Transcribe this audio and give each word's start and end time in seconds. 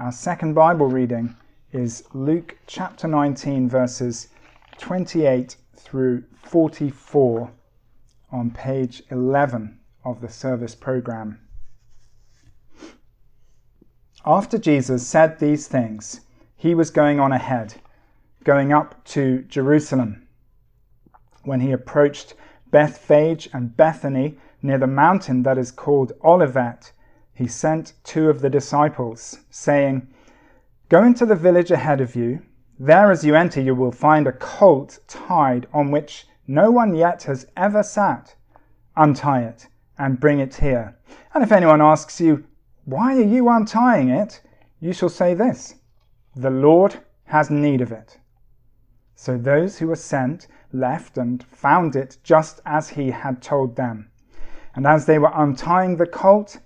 Our 0.00 0.12
second 0.12 0.54
Bible 0.54 0.86
reading 0.86 1.36
is 1.72 2.04
Luke 2.14 2.56
chapter 2.66 3.06
19, 3.06 3.68
verses 3.68 4.28
28 4.78 5.56
through 5.76 6.24
44 6.42 7.50
on 8.32 8.50
page 8.50 9.02
11 9.10 9.78
of 10.02 10.22
the 10.22 10.30
service 10.30 10.74
program. 10.74 11.38
After 14.24 14.56
Jesus 14.56 15.06
said 15.06 15.38
these 15.38 15.68
things, 15.68 16.22
he 16.56 16.74
was 16.74 16.88
going 16.88 17.20
on 17.20 17.32
ahead, 17.32 17.74
going 18.42 18.72
up 18.72 19.04
to 19.04 19.42
Jerusalem. 19.50 20.26
When 21.42 21.60
he 21.60 21.72
approached 21.72 22.32
Bethphage 22.70 23.50
and 23.52 23.76
Bethany 23.76 24.38
near 24.62 24.78
the 24.78 24.86
mountain 24.86 25.42
that 25.42 25.58
is 25.58 25.70
called 25.70 26.12
Olivet, 26.24 26.90
he 27.40 27.46
sent 27.46 27.94
two 28.04 28.28
of 28.28 28.42
the 28.42 28.50
disciples, 28.50 29.38
saying, 29.48 30.06
Go 30.90 31.02
into 31.02 31.24
the 31.24 31.34
village 31.34 31.70
ahead 31.70 32.02
of 32.02 32.14
you. 32.14 32.42
There, 32.78 33.10
as 33.10 33.24
you 33.24 33.34
enter, 33.34 33.62
you 33.62 33.74
will 33.74 33.92
find 33.92 34.26
a 34.26 34.32
colt 34.32 34.98
tied 35.08 35.66
on 35.72 35.90
which 35.90 36.26
no 36.46 36.70
one 36.70 36.94
yet 36.94 37.22
has 37.22 37.46
ever 37.56 37.82
sat. 37.82 38.34
Untie 38.94 39.44
it 39.44 39.68
and 39.96 40.20
bring 40.20 40.38
it 40.38 40.56
here. 40.56 40.98
And 41.32 41.42
if 41.42 41.50
anyone 41.50 41.80
asks 41.80 42.20
you, 42.20 42.44
Why 42.84 43.16
are 43.16 43.22
you 43.22 43.48
untying 43.48 44.10
it? 44.10 44.42
you 44.78 44.92
shall 44.92 45.08
say 45.08 45.32
this 45.32 45.76
The 46.36 46.50
Lord 46.50 46.98
has 47.24 47.48
need 47.48 47.80
of 47.80 47.90
it. 47.90 48.18
So 49.14 49.38
those 49.38 49.78
who 49.78 49.86
were 49.86 49.96
sent 49.96 50.46
left 50.74 51.16
and 51.16 51.42
found 51.42 51.96
it 51.96 52.18
just 52.22 52.60
as 52.66 52.90
he 52.90 53.12
had 53.12 53.40
told 53.40 53.76
them. 53.76 54.10
And 54.74 54.86
as 54.86 55.06
they 55.06 55.18
were 55.18 55.32
untying 55.32 55.96
the 55.96 56.06
colt, 56.06 56.58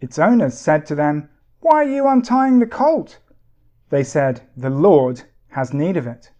its 0.00 0.18
owners 0.18 0.56
said 0.56 0.86
to 0.86 0.94
them, 0.94 1.28
Why 1.60 1.84
are 1.84 1.90
you 1.90 2.06
untying 2.06 2.58
the 2.58 2.66
colt? 2.66 3.18
They 3.90 4.04
said, 4.04 4.42
The 4.56 4.70
Lord 4.70 5.22
has 5.48 5.72
need 5.72 5.96
of 5.96 6.06
it. 6.06 6.30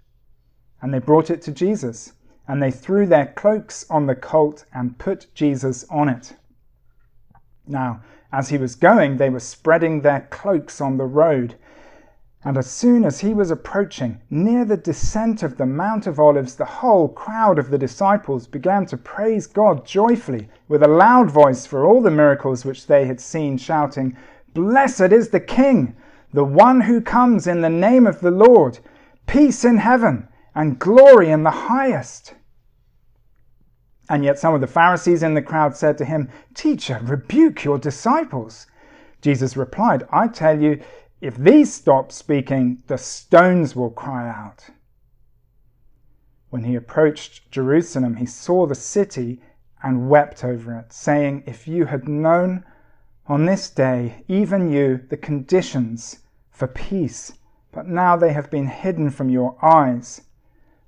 And 0.80 0.94
they 0.94 0.98
brought 0.98 1.30
it 1.30 1.42
to 1.42 1.52
Jesus, 1.52 2.12
and 2.46 2.62
they 2.62 2.70
threw 2.70 3.06
their 3.06 3.26
cloaks 3.26 3.84
on 3.90 4.06
the 4.06 4.14
colt 4.14 4.64
and 4.72 4.98
put 4.98 5.32
Jesus 5.34 5.84
on 5.90 6.08
it. 6.08 6.36
Now, 7.66 8.02
as 8.32 8.48
he 8.50 8.58
was 8.58 8.74
going, 8.74 9.16
they 9.16 9.30
were 9.30 9.40
spreading 9.40 10.00
their 10.00 10.28
cloaks 10.30 10.80
on 10.80 10.96
the 10.96 11.06
road. 11.06 11.56
And 12.48 12.56
as 12.56 12.70
soon 12.70 13.04
as 13.04 13.20
he 13.20 13.34
was 13.34 13.50
approaching 13.50 14.22
near 14.30 14.64
the 14.64 14.78
descent 14.78 15.42
of 15.42 15.58
the 15.58 15.66
Mount 15.66 16.06
of 16.06 16.18
Olives, 16.18 16.54
the 16.54 16.64
whole 16.64 17.06
crowd 17.06 17.58
of 17.58 17.68
the 17.68 17.76
disciples 17.76 18.46
began 18.46 18.86
to 18.86 18.96
praise 18.96 19.46
God 19.46 19.84
joyfully 19.84 20.48
with 20.66 20.82
a 20.82 20.88
loud 20.88 21.30
voice 21.30 21.66
for 21.66 21.84
all 21.84 22.00
the 22.00 22.10
miracles 22.10 22.64
which 22.64 22.86
they 22.86 23.04
had 23.04 23.20
seen, 23.20 23.58
shouting, 23.58 24.16
Blessed 24.54 25.12
is 25.12 25.28
the 25.28 25.40
King, 25.40 25.94
the 26.32 26.42
one 26.42 26.80
who 26.80 27.02
comes 27.02 27.46
in 27.46 27.60
the 27.60 27.68
name 27.68 28.06
of 28.06 28.20
the 28.20 28.30
Lord, 28.30 28.78
peace 29.26 29.62
in 29.62 29.76
heaven 29.76 30.26
and 30.54 30.78
glory 30.78 31.28
in 31.28 31.42
the 31.42 31.50
highest. 31.50 32.32
And 34.08 34.24
yet 34.24 34.38
some 34.38 34.54
of 34.54 34.62
the 34.62 34.66
Pharisees 34.66 35.22
in 35.22 35.34
the 35.34 35.42
crowd 35.42 35.76
said 35.76 35.98
to 35.98 36.06
him, 36.06 36.30
Teacher, 36.54 36.98
rebuke 37.02 37.62
your 37.64 37.76
disciples. 37.76 38.66
Jesus 39.20 39.54
replied, 39.54 40.08
I 40.10 40.28
tell 40.28 40.58
you, 40.58 40.80
if 41.20 41.36
these 41.36 41.72
stop 41.72 42.12
speaking, 42.12 42.82
the 42.86 42.96
stones 42.96 43.74
will 43.74 43.90
cry 43.90 44.28
out. 44.28 44.70
When 46.50 46.62
he 46.62 46.76
approached 46.76 47.50
Jerusalem, 47.50 48.16
he 48.16 48.26
saw 48.26 48.66
the 48.66 48.74
city 48.76 49.40
and 49.82 50.08
wept 50.08 50.44
over 50.44 50.74
it, 50.78 50.92
saying, 50.92 51.42
If 51.46 51.66
you 51.66 51.86
had 51.86 52.08
known 52.08 52.64
on 53.26 53.46
this 53.46 53.68
day, 53.68 54.24
even 54.28 54.70
you, 54.70 55.00
the 55.08 55.16
conditions 55.16 56.20
for 56.50 56.68
peace, 56.68 57.32
but 57.72 57.86
now 57.86 58.16
they 58.16 58.32
have 58.32 58.50
been 58.50 58.68
hidden 58.68 59.10
from 59.10 59.28
your 59.28 59.56
eyes. 59.60 60.22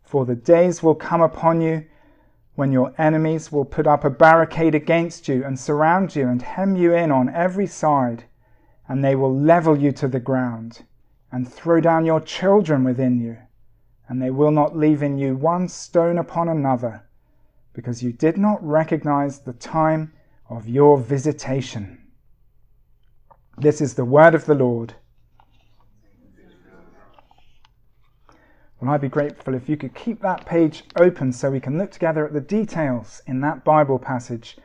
For 0.03 0.25
the 0.25 0.37
days 0.37 0.83
will 0.83 0.95
come 0.95 1.21
upon 1.21 1.61
you 1.61 1.87
when 2.55 2.73
your 2.73 2.93
enemies 2.99 3.51
will 3.51 3.65
put 3.65 3.87
up 3.87 4.05
a 4.05 4.11
barricade 4.11 4.75
against 4.75 5.29
you 5.29 5.45
and 5.45 5.59
surround 5.59 6.15
you 6.15 6.29
and 6.29 6.41
hem 6.43 6.77
you 6.77 6.95
in 6.95 7.11
on 7.11 7.29
every 7.29 7.67
side 7.67 8.25
and 8.91 9.05
they 9.05 9.15
will 9.15 9.33
level 9.33 9.79
you 9.79 9.93
to 9.93 10.09
the 10.09 10.19
ground 10.19 10.83
and 11.31 11.49
throw 11.49 11.81
down 11.81 12.05
your 12.05 12.21
children 12.21 12.83
within 12.83 13.21
you, 13.21 13.37
and 14.09 14.21
they 14.21 14.31
will 14.31 14.51
not 14.51 14.77
leave 14.77 15.01
in 15.01 15.17
you 15.17 15.37
one 15.37 15.69
stone 15.69 16.19
upon 16.19 16.49
another, 16.49 17.01
because 17.73 18.03
you 18.03 18.13
did 18.13 18.37
not 18.37 18.59
recognize 18.67 19.39
the 19.39 19.53
time 19.53 20.13
of 20.49 20.69
your 20.69 20.99
visitation. 20.99 21.99
This 23.57 23.81
is 23.81 23.95
the 23.95 24.05
word 24.05 24.35
of 24.35 24.47
the 24.47 24.57
Lord. 24.57 24.95
Well, 28.81 28.91
I'd 28.91 29.01
be 29.03 29.09
grateful 29.09 29.55
if 29.55 29.69
you 29.69 29.77
could 29.77 29.95
keep 29.95 30.21
that 30.23 30.47
page 30.47 30.83
open 30.97 31.33
so 31.33 31.49
we 31.49 31.61
can 31.61 31.79
look 31.79 31.93
together 31.93 32.27
at 32.27 32.33
the 32.33 32.41
details 32.41 33.23
in 33.29 33.41
that 33.43 33.63
Bible 33.63 34.01
passage 34.01 34.57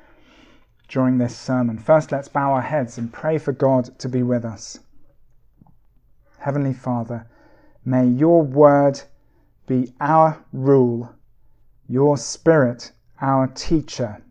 during 0.87 1.17
this 1.17 1.35
sermon. 1.35 1.77
First, 1.77 2.11
let's 2.11 2.27
bow 2.27 2.53
our 2.53 2.61
heads 2.61 2.97
and 2.97 3.11
pray 3.11 3.37
for 3.37 3.51
God 3.51 3.97
to 3.99 4.09
be 4.09 4.23
with 4.23 4.45
us. 4.45 4.79
Heavenly 6.39 6.73
Father, 6.73 7.27
may 7.83 8.05
your 8.05 8.41
word 8.41 9.01
be 9.67 9.93
our 9.99 10.45
rule, 10.53 11.11
your 11.87 12.17
spirit 12.17 12.91
our 13.21 13.47
teacher, 13.47 14.21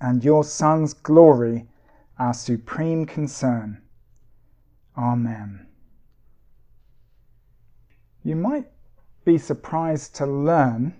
and 0.00 0.24
your 0.24 0.44
Son's 0.44 0.94
glory 0.94 1.68
our 2.18 2.34
supreme 2.34 3.04
concern. 3.06 3.82
Amen. 4.96 5.66
You 8.22 8.36
might 8.36 8.70
be 9.24 9.38
surprised 9.38 10.14
to 10.16 10.26
learn 10.26 10.94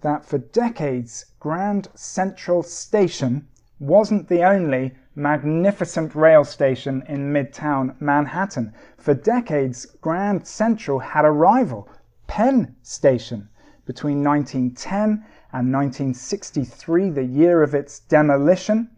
that 0.00 0.24
for 0.24 0.38
decades 0.38 1.26
Grand 1.38 1.88
Central 1.94 2.62
Station 2.62 3.48
wasn't 3.78 4.28
the 4.28 4.44
only 4.44 4.94
magnificent 5.14 6.14
rail 6.14 6.44
station 6.44 7.02
in 7.08 7.32
Midtown 7.32 7.94
Manhattan. 8.00 8.72
For 8.96 9.14
decades, 9.14 9.86
Grand 10.00 10.46
Central 10.46 10.98
had 10.98 11.24
a 11.24 11.30
rival, 11.30 11.88
Penn 12.26 12.76
Station. 12.82 13.48
Between 13.86 14.24
1910 14.24 15.24
and 15.52 15.72
1963, 15.72 17.10
the 17.10 17.24
year 17.24 17.62
of 17.62 17.74
its 17.74 18.00
demolition, 18.00 18.90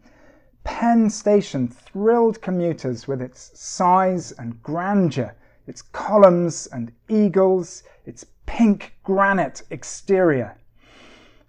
Penn 0.63 1.09
Station 1.09 1.67
thrilled 1.67 2.41
commuters 2.41 3.07
with 3.07 3.21
its 3.21 3.51
size 3.59 4.31
and 4.33 4.61
grandeur, 4.63 5.35
its 5.65 5.81
columns 5.81 6.67
and 6.67 6.91
eagles, 7.09 7.83
its 8.05 8.25
pink 8.45 8.97
granite 9.03 9.61
exterior. 9.69 10.57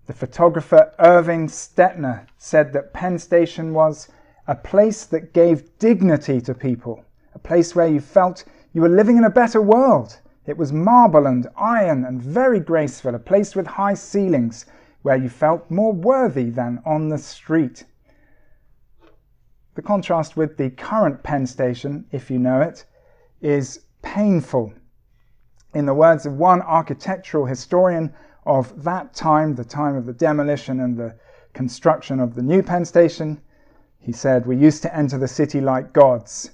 The 0.08 0.14
photographer 0.14 0.94
Irving 0.98 1.48
Stettner 1.48 2.26
said 2.38 2.72
that 2.72 2.94
Penn 2.94 3.18
Station 3.18 3.74
was 3.74 4.08
a 4.46 4.54
place 4.54 5.04
that 5.04 5.34
gave 5.34 5.78
dignity 5.78 6.40
to 6.40 6.54
people, 6.54 7.04
a 7.34 7.38
place 7.38 7.76
where 7.76 7.86
you 7.86 8.00
felt 8.00 8.46
you 8.72 8.80
were 8.80 8.88
living 8.88 9.18
in 9.18 9.24
a 9.24 9.30
better 9.30 9.60
world. 9.60 10.18
It 10.46 10.56
was 10.56 10.72
marble 10.72 11.26
and 11.26 11.46
iron 11.58 12.06
and 12.06 12.22
very 12.22 12.58
graceful, 12.58 13.14
a 13.14 13.18
place 13.18 13.54
with 13.54 13.66
high 13.66 13.92
ceilings 13.92 14.64
where 15.02 15.16
you 15.16 15.28
felt 15.28 15.70
more 15.70 15.92
worthy 15.92 16.48
than 16.48 16.80
on 16.86 17.10
the 17.10 17.18
street. 17.18 17.84
The 19.74 19.82
contrast 19.82 20.38
with 20.38 20.56
the 20.56 20.70
current 20.70 21.22
Penn 21.22 21.46
Station, 21.46 22.06
if 22.12 22.30
you 22.30 22.38
know 22.38 22.62
it, 22.62 22.86
is 23.42 23.80
painful. 24.00 24.72
In 25.74 25.84
the 25.84 25.92
words 25.92 26.24
of 26.24 26.38
one 26.38 26.62
architectural 26.62 27.44
historian, 27.44 28.14
of 28.48 28.82
that 28.82 29.12
time, 29.12 29.54
the 29.54 29.64
time 29.64 29.94
of 29.94 30.06
the 30.06 30.12
demolition 30.14 30.80
and 30.80 30.96
the 30.96 31.14
construction 31.52 32.18
of 32.18 32.34
the 32.34 32.42
new 32.42 32.62
Penn 32.62 32.84
Station, 32.84 33.40
he 33.98 34.10
said, 34.10 34.46
We 34.46 34.56
used 34.56 34.80
to 34.82 34.96
enter 34.96 35.18
the 35.18 35.28
city 35.28 35.60
like 35.60 35.92
gods. 35.92 36.52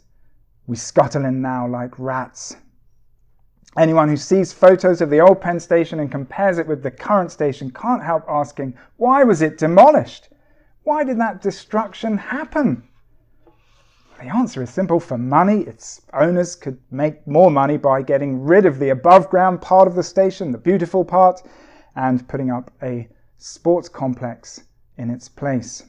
We 0.66 0.74
scuttle 0.76 1.24
in 1.24 1.40
now 1.40 1.68
like 1.68 1.96
rats. 1.96 2.56
Anyone 3.76 4.08
who 4.08 4.16
sees 4.16 4.52
photos 4.52 5.00
of 5.00 5.10
the 5.10 5.20
old 5.20 5.40
Penn 5.40 5.60
Station 5.60 6.00
and 6.00 6.10
compares 6.10 6.58
it 6.58 6.66
with 6.66 6.82
the 6.82 6.90
current 6.90 7.30
station 7.30 7.70
can't 7.70 8.02
help 8.02 8.24
asking, 8.28 8.76
why 8.96 9.22
was 9.22 9.40
it 9.40 9.58
demolished? 9.58 10.28
Why 10.82 11.04
did 11.04 11.20
that 11.20 11.42
destruction 11.42 12.18
happen? 12.18 12.88
The 14.18 14.34
answer 14.34 14.62
is 14.62 14.70
simple 14.70 15.00
for 15.00 15.18
money. 15.18 15.60
Its 15.60 16.02
owners 16.12 16.56
could 16.56 16.78
make 16.90 17.26
more 17.26 17.50
money 17.50 17.76
by 17.76 18.02
getting 18.02 18.42
rid 18.42 18.66
of 18.66 18.78
the 18.78 18.90
above 18.90 19.28
ground 19.28 19.60
part 19.60 19.86
of 19.86 19.94
the 19.94 20.02
station, 20.02 20.50
the 20.50 20.58
beautiful 20.58 21.04
part, 21.04 21.42
and 21.96 22.26
putting 22.28 22.50
up 22.50 22.70
a 22.82 23.08
sports 23.38 23.88
complex 23.88 24.62
in 24.96 25.10
its 25.10 25.28
place. 25.28 25.84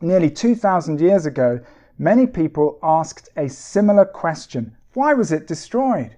Nearly 0.00 0.30
2,000 0.30 1.00
years 1.00 1.26
ago, 1.26 1.60
many 1.98 2.26
people 2.26 2.78
asked 2.82 3.30
a 3.36 3.48
similar 3.48 4.04
question 4.04 4.76
why 4.94 5.12
was 5.12 5.30
it 5.30 5.46
destroyed? 5.46 6.16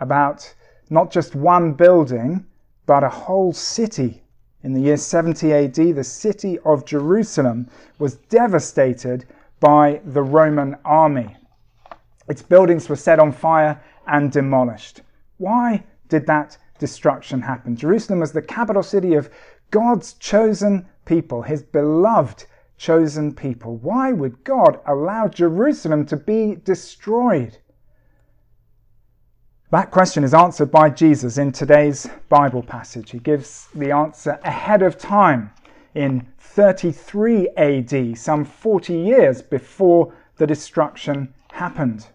About 0.00 0.52
not 0.90 1.12
just 1.12 1.36
one 1.36 1.74
building, 1.74 2.44
but 2.86 3.04
a 3.04 3.08
whole 3.08 3.52
city. 3.52 4.22
In 4.64 4.72
the 4.72 4.80
year 4.80 4.96
70 4.96 5.52
AD, 5.52 5.74
the 5.74 6.02
city 6.02 6.58
of 6.64 6.84
Jerusalem 6.84 7.68
was 8.00 8.16
devastated 8.16 9.26
by 9.60 10.00
the 10.04 10.22
Roman 10.22 10.76
army. 10.84 11.36
Its 12.28 12.42
buildings 12.42 12.88
were 12.88 12.96
set 12.96 13.20
on 13.20 13.30
fire 13.30 13.80
and 14.08 14.32
demolished. 14.32 15.02
Why 15.36 15.84
did 16.08 16.26
that 16.26 16.58
destruction 16.78 17.42
happened. 17.42 17.78
Jerusalem 17.78 18.20
was 18.20 18.32
the 18.32 18.42
capital 18.42 18.82
city 18.82 19.14
of 19.14 19.30
God's 19.70 20.14
chosen 20.14 20.86
people, 21.04 21.42
his 21.42 21.62
beloved 21.62 22.46
chosen 22.76 23.34
people. 23.34 23.76
Why 23.76 24.12
would 24.12 24.44
God 24.44 24.80
allow 24.86 25.28
Jerusalem 25.28 26.06
to 26.06 26.16
be 26.16 26.56
destroyed? 26.64 27.58
That 29.70 29.90
question 29.90 30.24
is 30.24 30.32
answered 30.32 30.70
by 30.70 30.88
Jesus 30.88 31.36
in 31.36 31.52
today's 31.52 32.08
Bible 32.30 32.62
passage. 32.62 33.10
He 33.10 33.18
gives 33.18 33.68
the 33.74 33.90
answer 33.90 34.38
ahead 34.42 34.80
of 34.82 34.96
time 34.96 35.50
in 35.94 36.26
33 36.38 37.48
AD, 37.56 38.16
some 38.16 38.44
40 38.44 38.94
years 38.94 39.42
before 39.42 40.14
the 40.36 40.46
destruction 40.46 41.34
happened. 41.52 42.06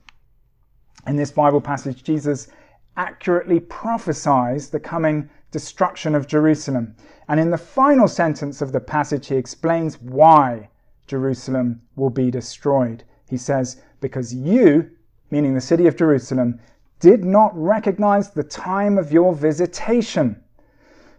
In 1.06 1.16
this 1.16 1.32
Bible 1.32 1.62
passage, 1.62 2.04
Jesus 2.04 2.48
accurately 2.98 3.60
prophesies 3.60 4.70
the 4.70 4.80
coming 4.80 5.30
destruction 5.52 6.16
of 6.16 6.28
Jerusalem. 6.28 6.96
And 7.28 7.40
in 7.40 7.52
the 7.52 7.58
final 7.58 8.08
sentence 8.08 8.62
of 8.62 8.72
the 8.72 8.80
passage, 8.80 9.28
he 9.28 9.36
explains 9.36 10.02
why 10.02 10.70
Jerusalem 11.08 11.82
will 11.96 12.10
be 12.10 12.32
destroyed. 12.32 13.04
He 13.30 13.38
says, 13.38 13.82
Because 14.00 14.34
you, 14.34 14.90
meaning 15.32 15.54
the 15.54 15.62
city 15.62 15.88
of 15.88 15.96
Jerusalem, 15.96 16.60
did 17.00 17.24
not 17.26 17.52
recognize 17.56 18.30
the 18.30 18.44
time 18.44 18.98
of 18.98 19.12
your 19.12 19.34
visitation. 19.34 20.42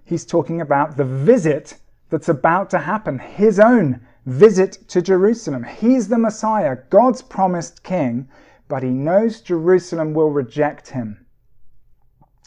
He's 0.04 0.24
talking 0.24 0.60
about 0.60 0.96
the 0.96 1.04
visit 1.04 1.76
that's 2.10 2.28
about 2.28 2.70
to 2.70 2.78
happen, 2.78 3.18
his 3.18 3.58
own 3.58 4.00
visit 4.26 4.88
to 4.88 5.02
Jerusalem. 5.02 5.64
He's 5.64 6.08
the 6.08 6.18
Messiah, 6.18 6.76
God's 6.90 7.22
promised 7.22 7.82
king, 7.82 8.28
but 8.68 8.82
he 8.82 8.90
knows 8.90 9.40
Jerusalem 9.40 10.14
will 10.14 10.30
reject 10.30 10.88
him. 10.88 11.23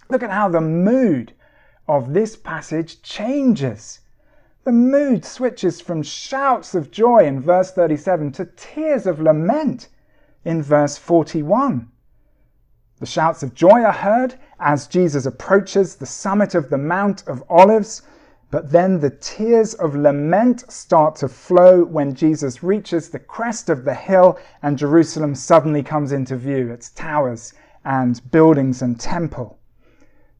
Look 0.10 0.24
at 0.24 0.32
how 0.32 0.48
the 0.48 0.62
mood 0.62 1.34
of 1.88 2.14
this 2.14 2.36
passage 2.36 3.02
changes. 3.02 4.00
The 4.64 4.72
mood 4.72 5.26
switches 5.26 5.82
from 5.82 6.04
shouts 6.04 6.76
of 6.76 6.92
joy 6.92 7.26
in 7.26 7.42
verse 7.42 7.72
37 7.72 8.32
to 8.34 8.46
tears 8.46 9.06
of 9.06 9.20
lament 9.20 9.90
in 10.44 10.62
verse 10.62 10.98
41. 10.98 11.90
The 13.00 13.06
shouts 13.06 13.44
of 13.44 13.54
joy 13.54 13.84
are 13.84 13.92
heard 13.92 14.36
as 14.60 14.88
Jesus 14.88 15.26
approaches 15.26 15.96
the 15.96 16.06
summit 16.06 16.56
of 16.56 16.70
the 16.70 16.78
Mount 16.78 17.28
of 17.28 17.44
Olives, 17.50 18.02
but 18.50 18.72
then 18.72 19.00
the 19.00 19.10
tears 19.10 19.74
of 19.74 19.96
lament 19.96 20.70
start 20.72 21.16
to 21.18 21.28
flow 21.28 21.84
when 21.84 22.16
Jesus 22.16 22.64
reaches 22.64 23.10
the 23.10 23.20
crest 23.20 23.70
of 23.70 23.84
the 23.84 23.94
hill 23.94 24.40
and 24.64 24.78
Jerusalem 24.78 25.36
suddenly 25.36 25.84
comes 25.84 26.12
into 26.12 26.38
view, 26.38 26.72
its 26.72 26.90
towers 26.90 27.54
and 27.86 28.20
buildings 28.32 28.82
and 28.82 29.00
temple. 29.00 29.57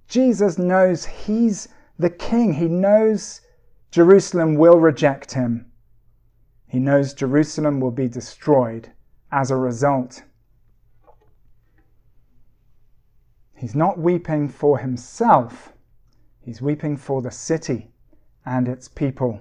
Jesus 0.08 0.58
knows 0.58 1.06
he's 1.06 1.68
the 2.00 2.10
king. 2.10 2.54
He 2.54 2.68
knows 2.68 3.42
Jerusalem 3.92 4.56
will 4.56 4.80
reject 4.80 5.34
him. 5.34 5.72
He 6.68 6.80
knows 6.80 7.14
Jerusalem 7.14 7.80
will 7.80 7.92
be 7.92 8.08
destroyed 8.08 8.92
as 9.32 9.52
a 9.52 9.56
result. 9.56 10.24
He's 13.56 13.76
not 13.76 13.98
weeping 13.98 14.50
for 14.50 14.78
himself, 14.78 15.74
he's 16.42 16.62
weeping 16.62 16.96
for 16.96 17.22
the 17.22 17.32
city 17.32 17.90
and 18.46 18.68
its 18.68 18.88
people. 18.88 19.40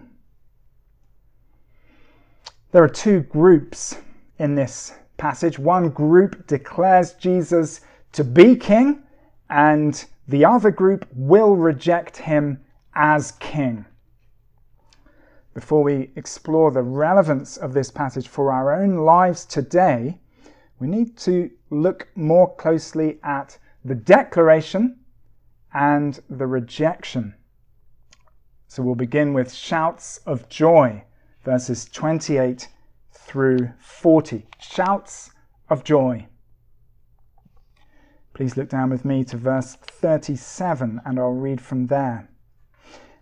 There 2.72 2.82
are 2.82 2.88
two 2.88 3.20
groups 3.20 3.98
in 4.38 4.54
this 4.54 4.94
passage. 5.16 5.58
One 5.58 5.90
group 5.90 6.46
declares 6.46 7.12
Jesus 7.12 7.80
to 8.12 8.24
be 8.24 8.56
king, 8.56 9.02
and 9.48 10.04
the 10.28 10.44
other 10.44 10.70
group 10.70 11.06
will 11.12 11.56
reject 11.56 12.16
him 12.16 12.60
as 12.94 13.32
king. 13.32 13.84
Before 15.54 15.82
we 15.82 16.10
explore 16.16 16.70
the 16.70 16.82
relevance 16.82 17.56
of 17.56 17.72
this 17.72 17.90
passage 17.90 18.28
for 18.28 18.52
our 18.52 18.74
own 18.74 18.96
lives 18.96 19.44
today, 19.44 20.18
we 20.78 20.88
need 20.88 21.16
to 21.18 21.50
look 21.70 22.08
more 22.14 22.54
closely 22.56 23.18
at 23.22 23.58
the 23.84 23.94
declaration 23.94 24.98
and 25.72 26.20
the 26.28 26.46
rejection. 26.46 27.34
So 28.68 28.82
we'll 28.82 28.94
begin 28.94 29.32
with 29.32 29.54
shouts 29.54 30.18
of 30.26 30.48
joy, 30.48 31.04
verses 31.44 31.86
28 31.86 32.68
through 33.12 33.70
40. 33.78 34.46
Shouts 34.58 35.30
of 35.70 35.84
joy. 35.84 36.26
Please 38.36 38.54
look 38.54 38.68
down 38.68 38.90
with 38.90 39.06
me 39.06 39.24
to 39.24 39.38
verse 39.38 39.76
37 39.76 41.00
and 41.06 41.18
I'll 41.18 41.30
read 41.30 41.58
from 41.58 41.86
there. 41.86 42.28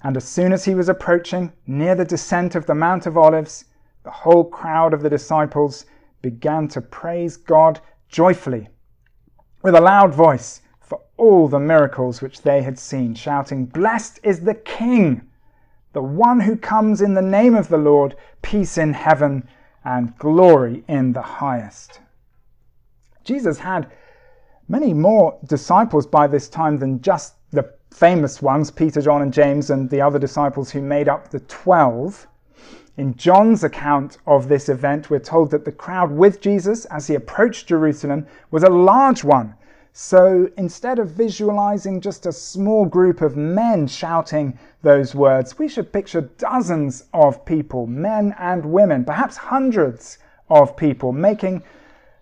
And 0.03 0.17
as 0.17 0.25
soon 0.25 0.53
as 0.53 0.65
he 0.65 0.75
was 0.75 0.89
approaching 0.89 1.53
near 1.69 1.95
the 1.95 2.05
descent 2.05 2.57
of 2.57 2.67
the 2.67 2.75
Mount 2.75 3.07
of 3.07 3.17
Olives, 3.17 3.67
the 4.03 4.11
whole 4.11 4.43
crowd 4.43 4.93
of 4.93 5.03
the 5.03 5.09
disciples 5.09 5.87
began 6.21 6.67
to 6.67 6.81
praise 6.81 7.37
God 7.37 7.79
joyfully 8.09 8.67
with 9.63 9.77
a 9.77 9.81
loud 9.81 10.13
voice 10.13 10.63
for 10.81 11.01
all 11.17 11.47
the 11.47 11.61
miracles 11.61 12.21
which 12.21 12.43
they 12.43 12.63
had 12.63 12.77
seen, 12.77 13.15
shouting, 13.15 13.67
Blessed 13.67 14.19
is 14.25 14.41
the 14.41 14.57
King, 14.57 15.23
the 15.93 16.03
one 16.03 16.41
who 16.41 16.57
comes 16.57 17.01
in 17.01 17.15
the 17.15 17.23
name 17.23 17.55
of 17.55 17.69
the 17.69 17.79
Lord, 17.79 18.17
peace 18.43 18.77
in 18.77 18.95
heaven 18.95 19.47
and 19.85 20.19
glory 20.19 20.83
in 20.89 21.13
the 21.13 21.23
highest. 21.23 22.01
Jesus 23.23 23.61
had 23.61 23.93
many 24.69 24.93
more 24.93 25.39
disciples 25.47 26.07
by 26.07 26.27
this 26.27 26.49
time 26.49 26.79
than 26.79 27.03
just 27.03 27.35
the 27.51 27.75
famous 27.91 28.43
ones, 28.43 28.71
Peter, 28.71 29.01
John, 29.01 29.23
and 29.23 29.33
James, 29.33 29.71
and 29.71 29.89
the 29.89 30.01
other 30.01 30.19
disciples 30.19 30.71
who 30.71 30.81
made 30.83 31.09
up 31.09 31.31
the 31.31 31.41
twelve. 31.41 32.27
In 32.97 33.17
John's 33.17 33.65
account 33.65 34.19
of 34.27 34.49
this 34.49 34.69
event, 34.69 35.11
we're 35.11 35.19
told 35.19 35.51
that 35.51 35.65
the 35.65 35.73
crowd 35.73 36.13
with 36.13 36.41
Jesus 36.41 36.85
as 36.87 37.07
he 37.07 37.15
approached 37.15 37.67
Jerusalem 37.67 38.27
was 38.51 38.63
a 38.63 38.71
large 38.71 39.25
one. 39.25 39.55
So 39.93 40.49
instead 40.57 40.99
of 40.99 41.11
visualizing 41.11 42.01
just 42.01 42.27
a 42.27 42.33
small 42.33 42.85
group 42.85 43.21
of 43.21 43.37
men 43.37 43.87
shouting 43.87 44.59
those 44.83 45.15
words, 45.15 45.59
we 45.59 45.69
should 45.69 45.93
picture 45.93 46.23
dozens 46.39 47.05
of 47.13 47.45
people, 47.45 47.87
men 47.87 48.35
and 48.39 48.65
women, 48.65 49.05
perhaps 49.05 49.37
hundreds 49.37 50.19
of 50.49 50.77
people, 50.77 51.13
making 51.13 51.63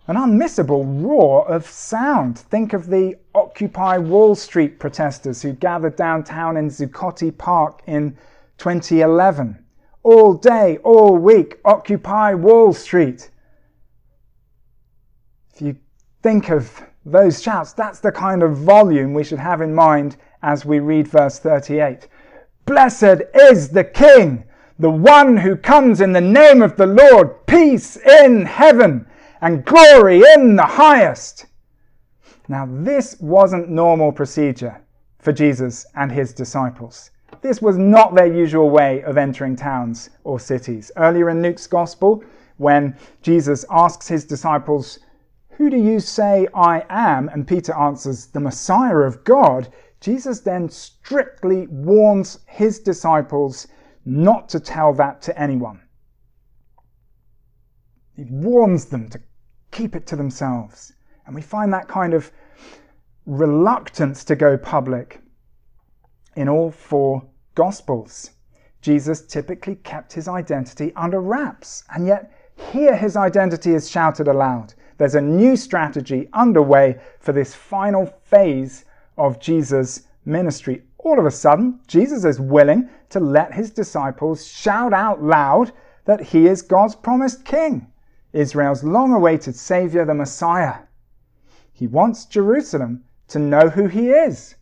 an 0.08 0.16
unmissable 0.16 0.84
roar 1.02 1.48
of 1.48 1.66
sound. 1.66 2.38
Think 2.38 2.72
of 2.72 2.88
the 2.88 3.16
Occupy 3.34 3.98
Wall 3.98 4.34
Street 4.34 4.80
protesters 4.80 5.42
who 5.42 5.52
gathered 5.52 5.96
downtown 5.96 6.56
in 6.56 6.68
Zuccotti 6.68 7.36
Park 7.36 7.82
in 7.86 8.16
2011. 8.58 9.64
All 10.02 10.34
day, 10.34 10.78
all 10.78 11.16
week, 11.16 11.60
Occupy 11.64 12.34
Wall 12.34 12.72
Street. 12.72 13.30
If 15.54 15.62
you 15.62 15.76
think 16.22 16.50
of 16.50 16.82
those 17.06 17.40
shouts, 17.40 17.72
that's 17.72 18.00
the 18.00 18.10
kind 18.10 18.42
of 18.42 18.56
volume 18.56 19.14
we 19.14 19.22
should 19.22 19.38
have 19.38 19.60
in 19.60 19.72
mind 19.72 20.16
as 20.42 20.64
we 20.64 20.80
read 20.80 21.06
verse 21.06 21.38
38. 21.38 22.08
Blessed 22.64 23.22
is 23.34 23.68
the 23.68 23.84
King, 23.84 24.44
the 24.80 24.90
one 24.90 25.36
who 25.36 25.56
comes 25.56 26.00
in 26.00 26.12
the 26.12 26.20
name 26.20 26.60
of 26.60 26.76
the 26.76 26.86
Lord, 26.86 27.46
peace 27.46 27.96
in 27.96 28.46
heaven 28.46 29.06
and 29.42 29.64
glory 29.64 30.22
in 30.36 30.56
the 30.56 30.62
highest. 30.62 31.46
Now, 32.48 32.66
this 32.70 33.20
wasn't 33.20 33.68
normal 33.68 34.12
procedure 34.12 34.80
for 35.18 35.32
Jesus 35.32 35.84
and 35.96 36.10
his 36.10 36.32
disciples. 36.32 37.10
This 37.40 37.60
was 37.60 37.76
not 37.76 38.14
their 38.14 38.32
usual 38.32 38.70
way 38.70 39.02
of 39.02 39.18
entering 39.18 39.56
towns 39.56 40.10
or 40.22 40.38
cities. 40.38 40.92
Earlier 40.96 41.28
in 41.28 41.42
Luke's 41.42 41.66
Gospel, 41.66 42.22
when 42.58 42.96
Jesus 43.20 43.64
asks 43.68 44.06
his 44.06 44.24
disciples, 44.24 45.00
Who 45.50 45.70
do 45.70 45.76
you 45.76 45.98
say 45.98 46.46
I 46.54 46.84
am? 46.88 47.28
and 47.28 47.46
Peter 47.46 47.74
answers, 47.74 48.26
The 48.26 48.40
Messiah 48.40 48.98
of 48.98 49.24
God, 49.24 49.68
Jesus 50.00 50.40
then 50.40 50.68
strictly 50.68 51.66
warns 51.66 52.38
his 52.46 52.78
disciples 52.78 53.66
not 54.04 54.48
to 54.50 54.60
tell 54.60 54.92
that 54.94 55.20
to 55.22 55.40
anyone. 55.40 55.80
He 58.14 58.24
warns 58.24 58.86
them 58.86 59.08
to 59.08 59.20
keep 59.72 59.96
it 59.96 60.06
to 60.06 60.16
themselves. 60.16 60.92
And 61.26 61.34
we 61.34 61.42
find 61.42 61.72
that 61.72 61.88
kind 61.88 62.14
of 62.14 62.30
reluctance 63.26 64.24
to 64.24 64.36
go 64.36 64.56
public 64.56 65.20
in 66.36 66.48
all 66.48 66.70
four 66.70 67.24
Gospels. 67.54 68.30
Jesus 68.80 69.20
typically 69.26 69.76
kept 69.76 70.12
his 70.12 70.26
identity 70.26 70.92
under 70.96 71.20
wraps, 71.20 71.84
and 71.94 72.06
yet 72.06 72.32
here 72.72 72.96
his 72.96 73.16
identity 73.16 73.74
is 73.74 73.90
shouted 73.90 74.26
aloud. 74.26 74.74
There's 74.98 75.14
a 75.14 75.20
new 75.20 75.56
strategy 75.56 76.28
underway 76.32 76.98
for 77.20 77.32
this 77.32 77.54
final 77.54 78.06
phase 78.06 78.84
of 79.18 79.38
Jesus' 79.38 80.08
ministry. 80.24 80.82
All 80.98 81.18
of 81.18 81.26
a 81.26 81.30
sudden, 81.30 81.80
Jesus 81.86 82.24
is 82.24 82.40
willing 82.40 82.88
to 83.10 83.20
let 83.20 83.52
his 83.52 83.70
disciples 83.70 84.46
shout 84.46 84.92
out 84.92 85.22
loud 85.22 85.72
that 86.04 86.20
he 86.20 86.46
is 86.46 86.62
God's 86.62 86.94
promised 86.94 87.44
king. 87.44 87.91
Israel's 88.32 88.82
long 88.82 89.12
awaited 89.12 89.54
Savior, 89.54 90.04
the 90.04 90.14
Messiah. 90.14 90.80
He 91.72 91.86
wants 91.86 92.24
Jerusalem 92.24 93.04
to 93.28 93.38
know 93.38 93.68
who 93.68 93.86
he 93.86 94.10
is. 94.10 94.56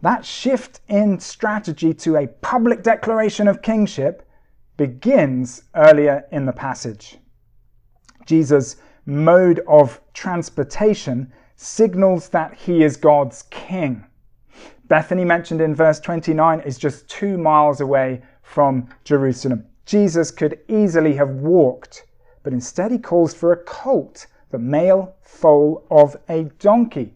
That 0.00 0.24
shift 0.24 0.80
in 0.88 1.20
strategy 1.20 1.94
to 1.94 2.16
a 2.16 2.26
public 2.26 2.82
declaration 2.82 3.46
of 3.46 3.62
kingship 3.62 4.28
begins 4.76 5.62
earlier 5.74 6.24
in 6.32 6.46
the 6.46 6.52
passage. 6.52 7.18
Jesus' 8.26 8.76
mode 9.06 9.60
of 9.68 10.00
transportation 10.12 11.32
signals 11.56 12.28
that 12.30 12.54
he 12.54 12.82
is 12.82 12.96
God's 12.96 13.42
king. 13.50 14.04
Bethany, 14.86 15.24
mentioned 15.24 15.60
in 15.60 15.74
verse 15.74 16.00
29, 16.00 16.60
is 16.60 16.78
just 16.78 17.08
two 17.08 17.38
miles 17.38 17.80
away 17.80 18.22
from 18.42 18.88
Jerusalem. 19.04 19.64
Jesus 19.86 20.30
could 20.30 20.58
easily 20.68 21.14
have 21.14 21.30
walked, 21.30 22.04
but 22.42 22.52
instead 22.52 22.90
he 22.90 22.98
calls 22.98 23.34
for 23.34 23.52
a 23.52 23.64
colt, 23.64 24.26
the 24.50 24.58
male 24.58 25.14
foal 25.22 25.84
of 25.90 26.16
a 26.28 26.44
donkey. 26.58 27.14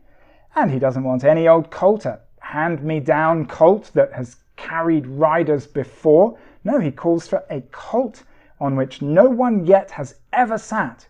And 0.54 0.71
he 0.71 0.78
doesn't 0.78 1.04
want 1.04 1.25
any 1.25 1.49
old 1.49 1.71
colt, 1.71 2.06
a 2.06 2.21
hand 2.40 2.83
me 2.83 3.00
down 3.00 3.47
colt 3.47 3.90
that 3.95 4.12
has 4.12 4.37
carried 4.56 5.06
riders 5.06 5.66
before. 5.66 6.38
No, 6.64 6.78
he 6.78 6.90
calls 6.90 7.28
for 7.28 7.45
a 7.50 7.61
colt 7.73 8.23
on 8.61 8.76
which 8.76 9.02
no 9.02 9.28
one 9.28 9.66
yet 9.66 9.90
has 9.90 10.16
ever 10.33 10.59
sat. 10.59 11.06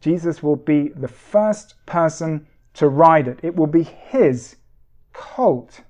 Jesus 0.00 0.42
will 0.42 0.56
be 0.56 0.88
the 0.88 1.08
first 1.08 1.74
person 1.86 2.46
to 2.74 2.88
ride 2.88 3.28
it. 3.28 3.38
It 3.42 3.54
will 3.54 3.66
be 3.66 3.82
his 3.82 4.56
colt. 5.12 5.82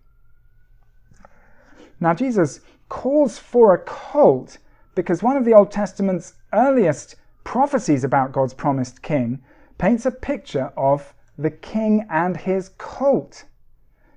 Now, 2.00 2.14
Jesus 2.14 2.61
calls 2.88 3.38
for 3.38 3.75
a 3.75 3.78
colt 3.78 4.59
because 4.94 5.23
one 5.23 5.37
of 5.37 5.44
the 5.44 5.54
Old 5.54 5.71
Testament's 5.71 6.35
earliest 6.52 7.16
prophecies 7.44 8.04
about 8.04 8.32
God's 8.32 8.54
promised 8.54 9.02
king 9.02 9.42
paints 9.78 10.06
a 10.06 10.11
picture 10.11 10.72
of 10.76 11.14
the 11.38 11.50
king 11.50 12.06
and 12.11 12.37
his 12.37 12.70
colt. 12.78 13.44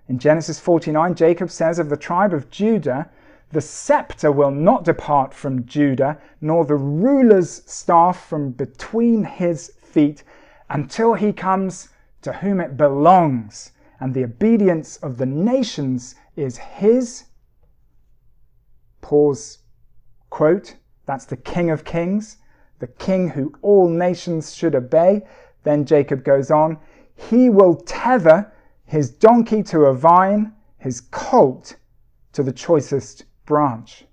In 0.07 0.19
Genesis 0.19 0.59
49, 0.59 1.15
Jacob 1.15 1.49
says 1.49 1.79
of 1.79 1.89
the 1.89 1.97
tribe 1.97 2.33
of 2.33 2.49
Judah, 2.49 3.09
The 3.51 3.61
scepter 3.61 4.31
will 4.31 4.51
not 4.51 4.83
depart 4.83 5.33
from 5.33 5.65
Judah, 5.65 6.19
nor 6.41 6.65
the 6.65 6.75
ruler's 6.75 7.63
staff 7.65 8.27
from 8.27 8.51
between 8.51 9.23
his 9.23 9.71
feet, 9.81 10.23
until 10.69 11.13
he 11.13 11.33
comes 11.33 11.89
to 12.21 12.33
whom 12.33 12.59
it 12.59 12.77
belongs, 12.77 13.71
and 13.99 14.13
the 14.13 14.23
obedience 14.23 14.97
of 14.97 15.17
the 15.17 15.25
nations 15.25 16.15
is 16.35 16.57
his. 16.57 17.25
Pause, 19.01 19.59
quote, 20.29 20.75
that's 21.05 21.25
the 21.25 21.37
King 21.37 21.69
of 21.69 21.83
Kings, 21.83 22.37
the 22.85 22.91
King 23.03 23.29
who 23.29 23.51
all 23.63 23.89
nations 23.89 24.53
should 24.53 24.75
obey. 24.75 25.23
Then 25.63 25.85
Jacob 25.85 26.23
goes 26.23 26.51
on, 26.51 26.77
he 27.15 27.49
will 27.49 27.73
tether 27.73 28.51
his 28.85 29.09
donkey 29.09 29.63
to 29.63 29.85
a 29.85 29.93
vine, 29.93 30.53
his 30.77 31.01
colt 31.01 31.77
to 32.33 32.43
the 32.43 32.51
choicest 32.51 33.25
branch. 33.47 34.05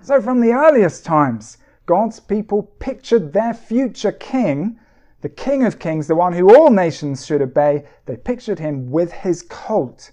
So, 0.00 0.22
from 0.22 0.40
the 0.40 0.52
earliest 0.52 1.04
times, 1.04 1.58
God's 1.84 2.18
people 2.18 2.62
pictured 2.62 3.34
their 3.34 3.52
future 3.52 4.12
king, 4.12 4.78
the 5.20 5.28
King 5.28 5.66
of 5.66 5.78
Kings, 5.78 6.06
the 6.06 6.14
one 6.14 6.32
who 6.32 6.56
all 6.56 6.70
nations 6.70 7.26
should 7.26 7.42
obey, 7.42 7.84
they 8.06 8.16
pictured 8.16 8.58
him 8.58 8.90
with 8.90 9.12
his 9.12 9.42
colt. 9.42 10.12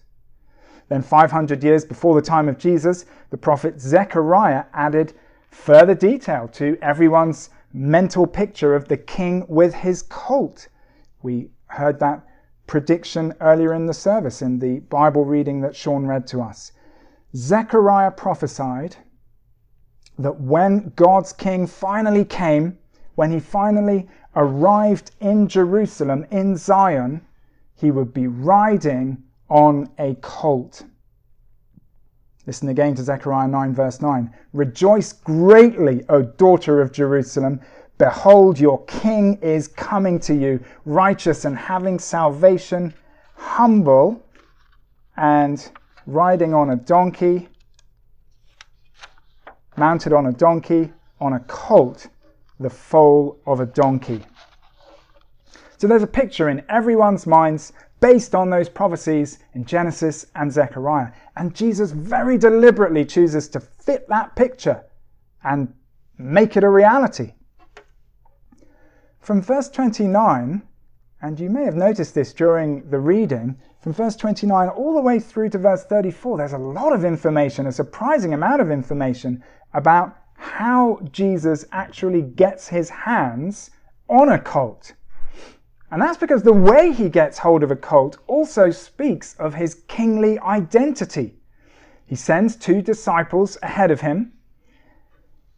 Then, 0.90 1.02
500 1.02 1.64
years 1.64 1.86
before 1.86 2.16
the 2.16 2.28
time 2.28 2.50
of 2.50 2.58
Jesus, 2.58 3.06
the 3.30 3.38
prophet 3.38 3.80
Zechariah 3.80 4.66
added 4.74 5.14
further 5.54 5.96
detail 5.96 6.48
to 6.48 6.78
everyone's 6.82 7.50
mental 7.72 8.28
picture 8.28 8.76
of 8.76 8.88
the 8.88 8.98
king 8.98 9.46
with 9.48 9.74
his 9.74 10.02
colt. 10.04 10.68
We 11.22 11.50
heard 11.68 12.00
that 12.00 12.26
prediction 12.68 13.34
earlier 13.40 13.74
in 13.74 13.86
the 13.86 13.94
service 13.94 14.42
in 14.42 14.60
the 14.60 14.80
Bible 14.80 15.26
reading 15.26 15.62
that 15.62 15.76
Sean 15.76 16.06
read 16.06 16.28
to 16.28 16.42
us. 16.42 16.72
Zechariah 17.36 18.12
prophesied 18.12 18.96
that 20.20 20.40
when 20.40 20.92
God's 20.96 21.34
king 21.34 21.68
finally 21.68 22.26
came, 22.26 22.78
when 23.16 23.32
he 23.32 23.40
finally 23.40 24.08
arrived 24.36 25.12
in 25.20 25.48
Jerusalem, 25.48 26.26
in 26.32 26.58
Zion, 26.58 27.22
he 27.76 27.92
would 27.92 28.14
be 28.14 28.28
riding 28.28 29.24
on 29.50 29.90
a 29.98 30.16
colt. 30.16 30.84
Listen 32.46 32.68
again 32.70 32.94
to 32.96 33.04
Zechariah 33.04 33.48
9, 33.48 33.74
verse 33.74 34.02
9. 34.02 34.34
Rejoice 34.52 35.14
greatly, 35.14 36.04
O 36.10 36.22
daughter 36.24 36.82
of 36.82 36.92
Jerusalem. 36.92 37.62
Behold, 37.98 38.60
your 38.60 38.84
king 38.86 39.38
is 39.42 39.70
coming 39.70 40.20
to 40.22 40.34
you, 40.34 40.64
righteous 40.84 41.46
and 41.46 41.58
having 41.58 42.00
salvation, 42.00 42.94
humble 43.36 44.22
and 45.16 45.72
riding 46.06 46.54
on 46.54 46.72
a 46.72 46.76
donkey, 46.76 47.48
mounted 49.78 50.12
on 50.12 50.26
a 50.26 50.34
donkey, 50.34 50.92
on 51.22 51.34
a 51.34 51.40
colt, 51.42 52.08
the 52.60 52.70
foal 52.70 53.40
of 53.46 53.62
a 53.62 53.66
donkey. 53.66 54.22
So 55.78 55.88
there's 55.88 56.04
a 56.04 56.08
picture 56.08 56.50
in 56.50 56.64
everyone's 56.70 57.26
minds 57.26 57.72
based 58.04 58.36
on 58.36 58.50
those 58.50 58.68
prophecies 58.68 59.40
in 59.54 59.64
Genesis 59.64 60.26
and 60.36 60.52
Zechariah. 60.52 61.14
And 61.38 61.56
Jesus 61.56 61.92
very 61.94 62.38
deliberately 62.38 63.06
chooses 63.06 63.48
to 63.48 63.62
fit 63.62 64.10
that 64.10 64.36
picture 64.36 64.84
and 65.46 65.74
make 66.18 66.58
it 66.58 66.66
a 66.66 66.70
reality. 66.70 67.32
From 69.22 69.42
verse 69.42 69.70
29, 69.70 70.62
and 71.22 71.40
you 71.40 71.50
may 71.50 71.64
have 71.64 71.78
noticed 71.78 72.14
this 72.14 72.34
during 72.34 72.90
the 72.90 73.00
reading, 73.00 73.58
from 73.80 73.94
verse 73.94 74.18
29 74.18 74.68
all 74.68 74.94
the 74.94 75.02
way 75.02 75.18
through 75.18 75.48
to 75.52 75.58
verse 75.58 75.86
34, 75.86 76.40
there's 76.40 76.52
a 76.52 76.58
lot 76.58 76.92
of 76.92 77.06
information, 77.06 77.68
a 77.68 77.72
surprising 77.72 78.34
amount 78.34 78.62
of 78.62 78.70
information 78.70 79.42
about 79.74 80.18
how 80.36 81.00
Jesus 81.14 81.64
actually 81.72 82.22
gets 82.22 82.68
his 82.68 82.90
hands 82.90 83.72
on 84.10 84.28
a 84.28 84.40
colt. 84.40 84.92
And 85.94 86.02
that's 86.02 86.18
because 86.18 86.42
the 86.42 86.52
way 86.52 86.92
he 86.92 87.08
gets 87.08 87.38
hold 87.38 87.62
of 87.62 87.70
a 87.70 87.76
colt 87.76 88.18
also 88.26 88.72
speaks 88.72 89.36
of 89.36 89.54
his 89.54 89.84
kingly 89.88 90.40
identity. 90.40 91.36
He 92.08 92.16
sends 92.16 92.56
two 92.56 92.82
disciples 92.82 93.60
ahead 93.62 93.92
of 93.92 94.02
him. 94.02 94.34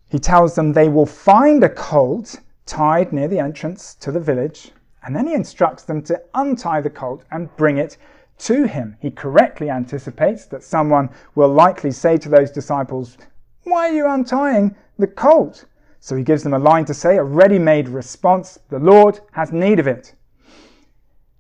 He 0.10 0.20
tells 0.20 0.54
them 0.54 0.74
they 0.74 0.90
will 0.90 1.06
find 1.06 1.64
a 1.64 1.70
colt 1.70 2.42
tied 2.66 3.14
near 3.14 3.30
the 3.30 3.40
entrance 3.40 3.96
to 3.96 4.12
the 4.12 4.20
village, 4.20 4.74
and 5.06 5.16
then 5.16 5.26
he 5.26 5.34
instructs 5.34 5.84
them 5.84 6.02
to 6.02 6.22
untie 6.34 6.82
the 6.82 6.90
colt 6.90 7.24
and 7.32 7.56
bring 7.56 7.78
it 7.78 7.96
to 8.40 8.66
him. 8.66 8.98
He 9.00 9.12
correctly 9.12 9.70
anticipates 9.70 10.48
that 10.48 10.64
someone 10.64 11.12
will 11.36 11.48
likely 11.48 11.92
say 11.92 12.18
to 12.18 12.28
those 12.28 12.52
disciples, 12.52 13.18
Why 13.64 13.88
are 13.88 13.94
you 13.94 14.06
untying 14.06 14.76
the 15.00 15.08
colt? 15.08 15.64
So 16.02 16.18
he 16.18 16.26
gives 16.26 16.44
them 16.44 16.54
a 16.54 16.60
line 16.60 16.84
to 16.86 16.94
say, 16.94 17.16
a 17.16 17.24
ready 17.24 17.58
made 17.58 17.88
response 17.88 18.60
The 18.68 18.80
Lord 18.80 19.22
has 19.32 19.54
need 19.54 19.80
of 19.80 19.88
it. 19.88 20.14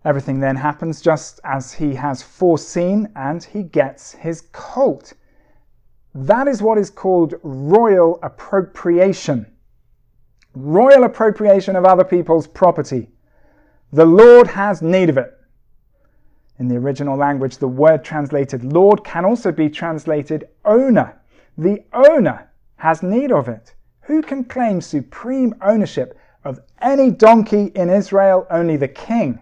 Everything 0.05 0.39
then 0.39 0.55
happens 0.55 1.01
just 1.01 1.39
as 1.43 1.73
he 1.73 1.95
has 1.95 2.21
foreseen, 2.21 3.09
and 3.15 3.43
he 3.43 3.63
gets 3.63 4.13
his 4.13 4.41
colt. 4.53 5.13
That 6.13 6.47
is 6.47 6.61
what 6.61 6.77
is 6.77 6.89
called 6.89 7.33
royal 7.43 8.19
appropriation 8.23 9.47
royal 10.55 11.03
appropriation 11.03 11.75
of 11.75 11.85
other 11.85 12.03
people's 12.03 12.47
property. 12.47 13.09
The 13.91 14.05
Lord 14.05 14.47
has 14.47 14.81
need 14.81 15.09
of 15.09 15.17
it. 15.17 15.33
In 16.57 16.67
the 16.69 16.77
original 16.77 17.17
language, 17.17 17.57
the 17.57 17.67
word 17.67 18.03
translated 18.03 18.63
Lord 18.63 19.03
can 19.03 19.25
also 19.25 19.51
be 19.51 19.69
translated 19.69 20.47
owner. 20.63 21.21
The 21.57 21.83
owner 21.93 22.49
has 22.77 23.03
need 23.03 23.31
of 23.31 23.49
it. 23.49 23.75
Who 24.01 24.21
can 24.21 24.45
claim 24.45 24.79
supreme 24.79 25.53
ownership 25.61 26.17
of 26.43 26.59
any 26.81 27.11
donkey 27.11 27.71
in 27.75 27.89
Israel? 27.89 28.47
Only 28.49 28.77
the 28.77 28.87
king. 28.87 29.39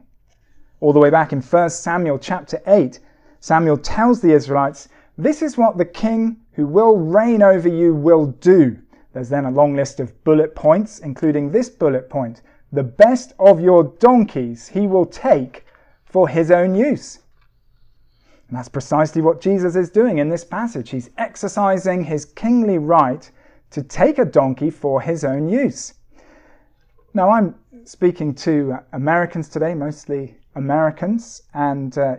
All 0.83 0.91
the 0.91 0.99
way 0.99 1.09
back 1.09 1.31
in 1.31 1.41
1 1.41 1.69
Samuel 1.69 2.19
chapter 2.19 2.61
8, 2.67 2.99
Samuel 3.39 3.77
tells 3.77 4.19
the 4.19 4.33
Israelites, 4.33 4.89
This 5.17 5.41
is 5.41 5.57
what 5.57 5.77
the 5.77 5.85
king 5.85 6.41
who 6.51 6.67
will 6.67 6.97
reign 6.97 7.41
over 7.41 7.69
you 7.69 7.95
will 7.95 8.25
do. 8.25 8.77
There's 9.13 9.29
then 9.29 9.45
a 9.45 9.49
long 9.49 9.77
list 9.77 10.01
of 10.01 10.21
bullet 10.25 10.55
points, 10.55 10.99
including 10.99 11.49
this 11.49 11.69
bullet 11.69 12.09
point 12.09 12.41
the 12.73 12.83
best 12.83 13.31
of 13.39 13.61
your 13.61 13.95
donkeys 13.99 14.67
he 14.67 14.85
will 14.85 15.05
take 15.05 15.65
for 16.03 16.27
his 16.27 16.51
own 16.51 16.75
use. 16.75 17.19
And 18.49 18.57
that's 18.57 18.67
precisely 18.67 19.21
what 19.21 19.39
Jesus 19.39 19.77
is 19.77 19.89
doing 19.89 20.17
in 20.17 20.27
this 20.27 20.43
passage. 20.43 20.89
He's 20.89 21.11
exercising 21.17 22.03
his 22.03 22.25
kingly 22.25 22.77
right 22.77 23.31
to 23.71 23.83
take 23.83 24.19
a 24.19 24.25
donkey 24.25 24.69
for 24.69 24.99
his 24.99 25.23
own 25.23 25.47
use. 25.47 25.93
Now, 27.13 27.29
I'm 27.29 27.55
speaking 27.85 28.35
to 28.35 28.79
Americans 28.91 29.47
today, 29.47 29.75
mostly 29.75 30.35
Americans, 30.55 31.43
and 31.53 31.97
uh, 31.97 32.17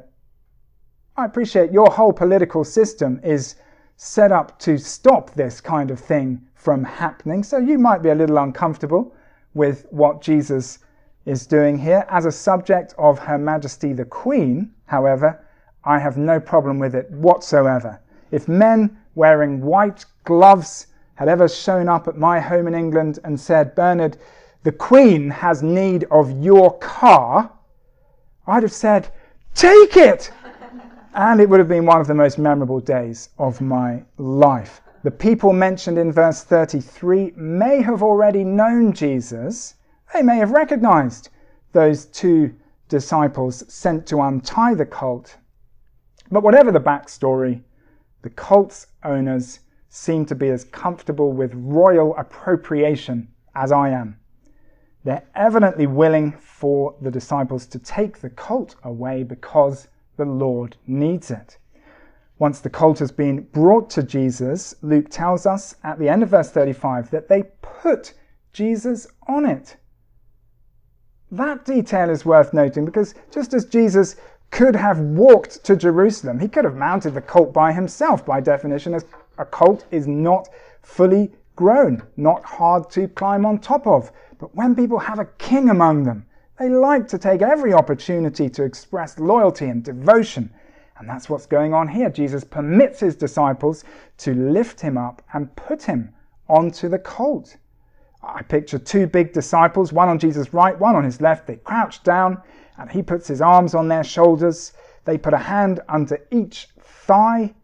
I 1.16 1.24
appreciate 1.24 1.70
your 1.70 1.90
whole 1.90 2.12
political 2.12 2.64
system 2.64 3.20
is 3.22 3.56
set 3.96 4.32
up 4.32 4.58
to 4.60 4.76
stop 4.76 5.30
this 5.34 5.60
kind 5.60 5.90
of 5.90 6.00
thing 6.00 6.40
from 6.54 6.82
happening. 6.82 7.42
So 7.44 7.58
you 7.58 7.78
might 7.78 8.02
be 8.02 8.08
a 8.08 8.14
little 8.14 8.38
uncomfortable 8.38 9.14
with 9.54 9.86
what 9.90 10.20
Jesus 10.20 10.80
is 11.24 11.46
doing 11.46 11.78
here. 11.78 12.04
As 12.08 12.26
a 12.26 12.32
subject 12.32 12.94
of 12.98 13.18
Her 13.18 13.38
Majesty 13.38 13.92
the 13.92 14.04
Queen, 14.04 14.72
however, 14.86 15.46
I 15.84 15.98
have 15.98 16.16
no 16.16 16.40
problem 16.40 16.78
with 16.78 16.94
it 16.94 17.10
whatsoever. 17.10 18.00
If 18.30 18.48
men 18.48 18.98
wearing 19.14 19.60
white 19.60 20.04
gloves 20.24 20.88
had 21.14 21.28
ever 21.28 21.48
shown 21.48 21.88
up 21.88 22.08
at 22.08 22.16
my 22.16 22.40
home 22.40 22.66
in 22.66 22.74
England 22.74 23.20
and 23.24 23.38
said, 23.38 23.74
Bernard, 23.74 24.16
the 24.64 24.72
Queen 24.72 25.30
has 25.30 25.62
need 25.62 26.04
of 26.10 26.42
your 26.42 26.76
car, 26.78 27.52
I'd 28.46 28.62
have 28.62 28.72
said, 28.72 29.08
Take 29.54 29.96
it! 29.96 30.30
and 31.14 31.40
it 31.40 31.48
would 31.48 31.60
have 31.60 31.68
been 31.68 31.86
one 31.86 32.00
of 32.00 32.08
the 32.08 32.14
most 32.14 32.38
memorable 32.38 32.80
days 32.80 33.30
of 33.38 33.60
my 33.60 34.02
life. 34.18 34.80
The 35.04 35.10
people 35.10 35.52
mentioned 35.52 35.96
in 35.96 36.10
verse 36.10 36.42
33 36.42 37.34
may 37.36 37.82
have 37.82 38.02
already 38.02 38.42
known 38.42 38.92
Jesus. 38.92 39.74
They 40.12 40.22
may 40.22 40.38
have 40.38 40.50
recognized 40.50 41.28
those 41.72 42.06
two 42.06 42.54
disciples 42.88 43.64
sent 43.72 44.06
to 44.08 44.20
untie 44.20 44.74
the 44.74 44.86
colt. 44.86 45.36
But 46.30 46.42
whatever 46.42 46.72
the 46.72 46.80
backstory, 46.80 47.62
the 48.22 48.30
colt's 48.30 48.86
owners 49.04 49.60
seem 49.88 50.26
to 50.26 50.34
be 50.34 50.48
as 50.48 50.64
comfortable 50.64 51.32
with 51.32 51.54
royal 51.54 52.16
appropriation 52.16 53.28
as 53.54 53.70
I 53.70 53.90
am. 53.90 54.18
They're 55.04 55.26
evidently 55.34 55.86
willing 55.86 56.32
for 56.32 56.94
the 57.00 57.10
disciples 57.10 57.66
to 57.66 57.78
take 57.78 58.20
the 58.20 58.30
colt 58.30 58.74
away 58.82 59.22
because 59.22 59.88
the 60.16 60.24
Lord 60.24 60.76
needs 60.86 61.30
it. 61.30 61.58
Once 62.38 62.60
the 62.60 62.70
colt 62.70 62.98
has 62.98 63.12
been 63.12 63.42
brought 63.52 63.90
to 63.90 64.02
Jesus, 64.02 64.74
Luke 64.82 65.08
tells 65.10 65.46
us 65.46 65.76
at 65.84 65.98
the 65.98 66.08
end 66.08 66.22
of 66.22 66.30
verse 66.30 66.50
35 66.50 67.10
that 67.10 67.28
they 67.28 67.44
put 67.60 68.14
Jesus 68.52 69.06
on 69.28 69.44
it. 69.44 69.76
That 71.30 71.64
detail 71.64 72.10
is 72.10 72.24
worth 72.24 72.52
noting 72.54 72.84
because 72.84 73.14
just 73.30 73.54
as 73.54 73.66
Jesus 73.66 74.16
could 74.50 74.76
have 74.76 75.00
walked 75.00 75.64
to 75.64 75.76
Jerusalem, 75.76 76.38
he 76.38 76.48
could 76.48 76.64
have 76.64 76.76
mounted 76.76 77.14
the 77.14 77.20
colt 77.20 77.52
by 77.52 77.72
himself, 77.72 78.24
by 78.24 78.40
definition, 78.40 78.94
as 78.94 79.04
a 79.36 79.44
colt 79.44 79.84
is 79.90 80.06
not 80.06 80.48
fully 80.80 81.32
grown, 81.56 82.02
not 82.16 82.44
hard 82.44 82.88
to 82.90 83.08
climb 83.08 83.44
on 83.44 83.58
top 83.58 83.86
of. 83.86 84.10
But 84.44 84.54
when 84.54 84.76
people 84.76 84.98
have 84.98 85.18
a 85.18 85.24
king 85.38 85.70
among 85.70 86.02
them, 86.02 86.26
they 86.58 86.68
like 86.68 87.08
to 87.08 87.16
take 87.16 87.40
every 87.40 87.72
opportunity 87.72 88.50
to 88.50 88.62
express 88.62 89.18
loyalty 89.18 89.64
and 89.64 89.82
devotion 89.82 90.50
and 90.98 91.08
that's 91.08 91.30
what's 91.30 91.46
going 91.46 91.72
on 91.72 91.88
here. 91.88 92.10
Jesus 92.10 92.44
permits 92.44 93.00
his 93.00 93.16
disciples 93.16 93.84
to 94.18 94.34
lift 94.34 94.82
him 94.82 94.98
up 94.98 95.22
and 95.32 95.56
put 95.56 95.84
him 95.84 96.12
onto 96.46 96.90
the 96.90 96.98
colt. 96.98 97.56
I 98.22 98.42
picture 98.42 98.78
two 98.78 99.06
big 99.06 99.32
disciples, 99.32 99.94
one 99.94 100.10
on 100.10 100.18
Jesus' 100.18 100.52
right, 100.52 100.78
one 100.78 100.94
on 100.94 101.04
his 101.04 101.22
left. 101.22 101.46
They 101.46 101.56
crouch 101.56 102.02
down 102.02 102.42
and 102.76 102.90
he 102.90 103.02
puts 103.02 103.26
his 103.26 103.40
arms 103.40 103.74
on 103.74 103.88
their 103.88 104.04
shoulders. 104.04 104.74
They 105.06 105.16
put 105.16 105.32
a 105.32 105.38
hand 105.38 105.80
under 105.88 106.18
each 106.30 106.68
thigh 106.78 107.54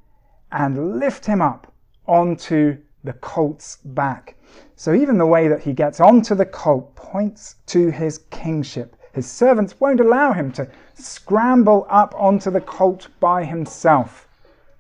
and 0.51 0.99
lift 0.99 1.27
him 1.27 1.43
up 1.43 1.71
onto 2.07 2.79
the 3.05 3.13
colt's 3.13 3.77
back. 3.85 4.37
So 4.77 4.95
even 4.95 5.19
the 5.19 5.27
way 5.27 5.49
that 5.49 5.63
he 5.63 5.73
gets 5.73 6.01
onto 6.01 6.35
the 6.35 6.47
colt 6.47 6.95
points 6.95 7.57
to 7.67 7.91
his 7.91 8.19
kingship. 8.31 8.97
His 9.13 9.27
servants 9.27 9.81
won't 9.81 10.01
allow 10.01 10.33
him 10.33 10.53
to 10.53 10.69
scramble 10.95 11.87
up 11.91 12.15
onto 12.17 12.51
the 12.51 12.61
colt 12.61 13.09
by 13.19 13.45
himself. 13.45 14.29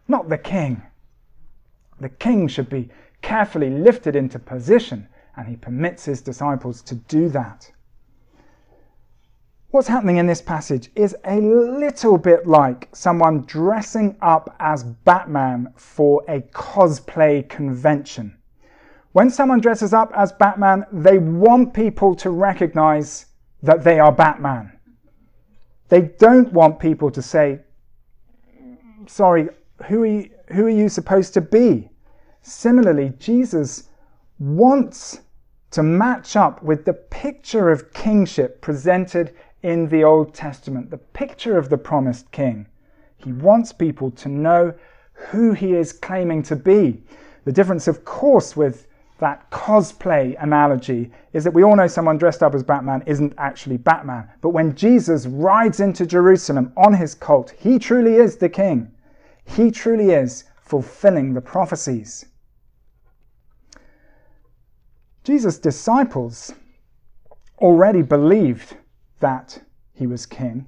Not 0.08 0.28
the 0.28 0.38
king. 0.38 0.82
The 2.00 2.08
king 2.08 2.48
should 2.48 2.68
be 2.68 2.90
carefully 3.22 3.70
lifted 3.70 4.16
into 4.16 4.38
position, 4.38 5.08
and 5.36 5.46
he 5.46 5.56
permits 5.56 6.04
his 6.04 6.22
disciples 6.22 6.80
to 6.82 6.94
do 6.94 7.28
that. 7.28 7.70
What's 9.70 9.86
happening 9.88 10.16
in 10.16 10.26
this 10.26 10.42
passage 10.42 10.90
is 10.96 11.14
a 11.24 11.40
little 11.40 12.18
bit 12.18 12.46
like 12.46 12.88
someone 12.92 13.42
dressing 13.42 14.16
up 14.20 14.56
as 14.58 14.82
Batman 14.82 15.72
for 15.76 16.24
a 16.26 16.40
cosplay 16.40 17.48
convention. 17.48 18.36
When 19.12 19.28
someone 19.30 19.60
dresses 19.60 19.92
up 19.92 20.12
as 20.14 20.32
Batman, 20.32 20.86
they 20.92 21.18
want 21.18 21.74
people 21.74 22.14
to 22.16 22.30
recognize 22.30 23.26
that 23.62 23.82
they 23.82 23.98
are 23.98 24.12
Batman. 24.12 24.72
They 25.88 26.02
don't 26.02 26.52
want 26.52 26.78
people 26.78 27.10
to 27.10 27.20
say, 27.20 27.60
sorry, 29.06 29.48
who 29.88 30.02
are 30.02 30.06
you, 30.06 30.30
who 30.52 30.66
are 30.66 30.70
you 30.70 30.88
supposed 30.88 31.34
to 31.34 31.40
be? 31.40 31.90
Similarly, 32.42 33.12
Jesus 33.18 33.88
wants 34.38 35.20
to 35.72 35.82
match 35.82 36.36
up 36.36 36.62
with 36.62 36.84
the 36.84 36.92
picture 36.92 37.70
of 37.70 37.92
kingship 37.92 38.60
presented 38.60 39.34
in 39.62 39.88
the 39.88 40.04
Old 40.04 40.34
Testament, 40.34 40.90
the 40.90 40.98
picture 40.98 41.58
of 41.58 41.68
the 41.68 41.78
promised 41.78 42.30
king. 42.30 42.66
He 43.16 43.32
wants 43.32 43.72
people 43.72 44.10
to 44.12 44.28
know 44.28 44.72
who 45.12 45.52
he 45.52 45.74
is 45.74 45.92
claiming 45.92 46.42
to 46.44 46.56
be. 46.56 47.02
The 47.44 47.52
difference, 47.52 47.88
of 47.88 48.04
course, 48.04 48.56
with 48.56 48.86
that 49.20 49.50
cosplay 49.50 50.34
analogy 50.42 51.10
is 51.32 51.44
that 51.44 51.54
we 51.54 51.62
all 51.62 51.76
know 51.76 51.86
someone 51.86 52.18
dressed 52.18 52.42
up 52.42 52.54
as 52.54 52.62
Batman 52.62 53.02
isn't 53.06 53.34
actually 53.38 53.76
Batman. 53.76 54.28
But 54.40 54.50
when 54.50 54.74
Jesus 54.74 55.26
rides 55.26 55.80
into 55.80 56.04
Jerusalem 56.04 56.72
on 56.76 56.94
his 56.94 57.14
colt, 57.14 57.54
he 57.58 57.78
truly 57.78 58.16
is 58.16 58.36
the 58.36 58.48
king. 58.48 58.90
He 59.44 59.70
truly 59.70 60.10
is 60.10 60.44
fulfilling 60.62 61.34
the 61.34 61.40
prophecies. 61.40 62.26
Jesus' 65.22 65.58
disciples 65.58 66.52
already 67.58 68.02
believed 68.02 68.76
that 69.20 69.62
he 69.92 70.06
was 70.06 70.24
king. 70.24 70.66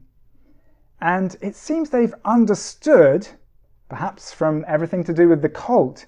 And 1.01 1.37
it 1.41 1.57
seems 1.57 1.91
they've 1.91 2.15
understood, 2.25 3.27
perhaps 3.89 4.33
from 4.33 4.65
everything 4.69 5.03
to 5.05 5.15
do 5.15 5.29
with 5.29 5.43
the 5.43 5.49
colt, 5.49 6.07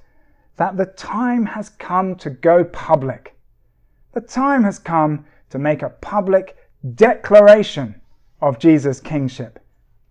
that 0.56 0.76
the 0.76 0.86
time 0.86 1.46
has 1.46 1.70
come 1.70 2.14
to 2.16 2.30
go 2.30 2.64
public. 2.64 3.36
The 4.12 4.20
time 4.20 4.62
has 4.64 4.78
come 4.78 5.26
to 5.50 5.58
make 5.58 5.82
a 5.82 5.90
public 5.90 6.56
declaration 6.94 8.00
of 8.40 8.58
Jesus' 8.58 9.00
kingship. 9.00 9.58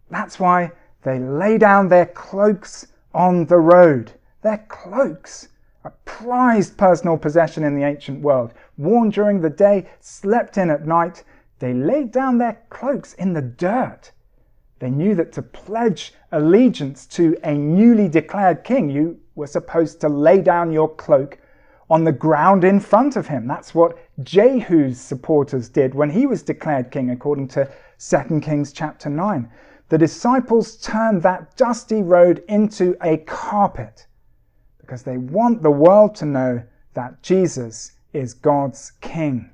That's 0.10 0.40
why 0.40 0.72
they 1.04 1.20
lay 1.20 1.58
down 1.58 1.88
their 1.88 2.08
cloaks 2.08 2.88
on 3.14 3.46
the 3.46 3.60
road. 3.60 4.12
Their 4.42 4.66
cloaks, 4.68 5.50
a 5.86 5.92
prized 6.06 6.78
personal 6.78 7.18
possession 7.18 7.64
in 7.64 7.76
the 7.76 7.84
ancient 7.84 8.22
world, 8.22 8.54
worn 8.78 9.10
during 9.10 9.42
the 9.42 9.50
day, 9.50 9.88
slept 10.00 10.58
in 10.58 10.70
at 10.70 10.86
night, 10.86 11.24
they 11.60 11.74
laid 11.74 12.12
down 12.12 12.38
their 12.38 12.62
cloaks 12.70 13.14
in 13.14 13.34
the 13.34 13.42
dirt. 13.42 14.12
They 14.84 14.92
knew 14.92 15.16
that 15.16 15.32
to 15.32 15.42
pledge 15.42 16.14
allegiance 16.34 17.06
to 17.06 17.38
a 17.42 17.54
newly 17.54 18.10
declared 18.10 18.66
king, 18.66 18.90
you 18.90 19.18
were 19.34 19.48
supposed 19.48 20.02
to 20.02 20.10
lay 20.10 20.42
down 20.42 20.74
your 20.74 20.94
cloak 20.94 21.40
on 21.90 22.04
the 22.04 22.12
ground 22.12 22.66
in 22.66 22.82
front 22.82 23.16
of 23.16 23.26
him. 23.26 23.48
That's 23.48 23.74
what 23.74 23.98
Jehu's 24.24 25.00
supporters 25.00 25.70
did 25.70 25.96
when 25.96 26.10
he 26.10 26.26
was 26.26 26.44
declared 26.44 26.92
king, 26.92 27.12
according 27.12 27.48
to 27.50 27.72
2 27.98 28.42
Kings 28.42 28.74
chapter 28.74 29.10
9. 29.10 29.50
The 29.88 29.98
disciples 29.98 30.76
turned 30.76 31.24
that 31.24 31.56
dusty 31.56 32.04
road 32.04 32.44
into 32.50 32.98
a 33.02 33.20
carpet 33.20 34.08
because 34.80 35.04
they 35.04 35.16
want 35.18 35.64
the 35.64 35.72
world 35.72 36.14
to 36.16 36.26
know 36.26 36.62
that 36.94 37.24
Jesus 37.24 37.94
is 38.12 38.34
God's 38.34 38.92
king. 39.00 39.50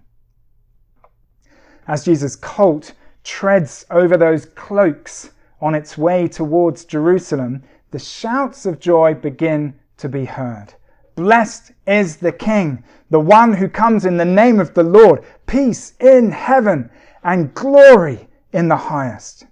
As 1.87 2.03
Jesus' 2.03 2.35
colt 2.35 2.93
treads 3.23 3.85
over 3.91 4.17
those 4.17 4.45
cloaks 4.45 5.31
on 5.61 5.75
its 5.75 5.97
way 5.97 6.27
towards 6.27 6.85
Jerusalem, 6.85 7.63
the 7.91 7.99
shouts 7.99 8.65
of 8.65 8.79
joy 8.79 9.13
begin 9.13 9.73
to 9.97 10.09
be 10.09 10.25
heard. 10.25 10.73
Blessed 11.15 11.71
is 11.85 12.17
the 12.17 12.31
King, 12.31 12.83
the 13.09 13.19
one 13.19 13.53
who 13.53 13.67
comes 13.67 14.05
in 14.05 14.17
the 14.17 14.25
name 14.25 14.59
of 14.59 14.73
the 14.73 14.83
Lord, 14.83 15.23
peace 15.47 15.93
in 15.99 16.31
heaven 16.31 16.89
and 17.23 17.53
glory 17.53 18.27
in 18.53 18.67
the 18.67 18.77
highest. 18.77 19.45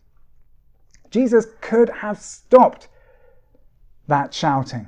Jesus 1.10 1.48
could 1.62 1.90
have 1.90 2.20
stopped 2.20 2.88
that 4.08 4.34
shouting. 4.34 4.88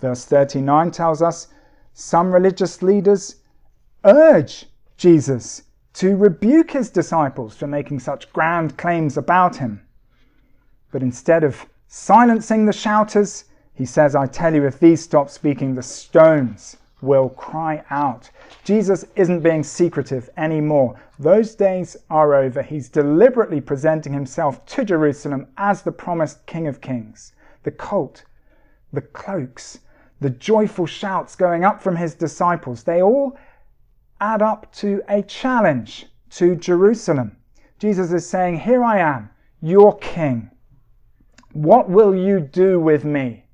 Verse 0.00 0.24
39 0.24 0.90
tells 0.90 1.22
us 1.22 1.48
some 1.94 2.30
religious 2.30 2.82
leaders 2.82 3.36
urge 4.04 4.66
Jesus 4.96 5.62
to 5.98 6.16
rebuke 6.16 6.70
his 6.70 6.90
disciples 6.90 7.56
for 7.56 7.66
making 7.66 7.98
such 7.98 8.32
grand 8.32 8.78
claims 8.78 9.16
about 9.16 9.56
him. 9.56 9.84
But 10.92 11.02
instead 11.02 11.42
of 11.42 11.66
silencing 11.88 12.66
the 12.66 12.72
shouters, 12.72 13.46
he 13.74 13.84
says, 13.84 14.14
I 14.14 14.26
tell 14.28 14.54
you, 14.54 14.64
if 14.64 14.78
these 14.78 15.02
stop 15.02 15.28
speaking, 15.28 15.74
the 15.74 15.82
stones 15.82 16.76
will 17.00 17.30
cry 17.30 17.82
out. 17.90 18.30
Jesus 18.62 19.06
isn't 19.16 19.40
being 19.40 19.64
secretive 19.64 20.30
anymore. 20.36 21.00
Those 21.18 21.56
days 21.56 21.96
are 22.08 22.32
over. 22.32 22.62
He's 22.62 22.88
deliberately 22.88 23.60
presenting 23.60 24.12
himself 24.12 24.64
to 24.66 24.84
Jerusalem 24.84 25.48
as 25.56 25.82
the 25.82 25.90
promised 25.90 26.46
King 26.46 26.68
of 26.68 26.80
Kings. 26.80 27.32
The 27.64 27.72
colt, 27.72 28.22
the 28.92 29.00
cloaks, 29.00 29.80
the 30.20 30.30
joyful 30.30 30.86
shouts 30.86 31.34
going 31.34 31.64
up 31.64 31.82
from 31.82 31.96
his 31.96 32.14
disciples, 32.14 32.84
they 32.84 33.02
all 33.02 33.36
add 34.20 34.42
up 34.42 34.72
to 34.74 35.02
a 35.08 35.22
challenge 35.22 36.06
to 36.30 36.56
Jerusalem. 36.56 37.36
Jesus 37.78 38.12
is 38.12 38.28
saying, 38.28 38.60
Here 38.60 38.82
I 38.82 38.98
am, 38.98 39.30
your 39.60 39.96
king. 39.98 40.50
What 41.52 41.88
will 41.88 42.14
you 42.14 42.40
do 42.40 42.80
with 42.80 43.04
me? 43.04 43.44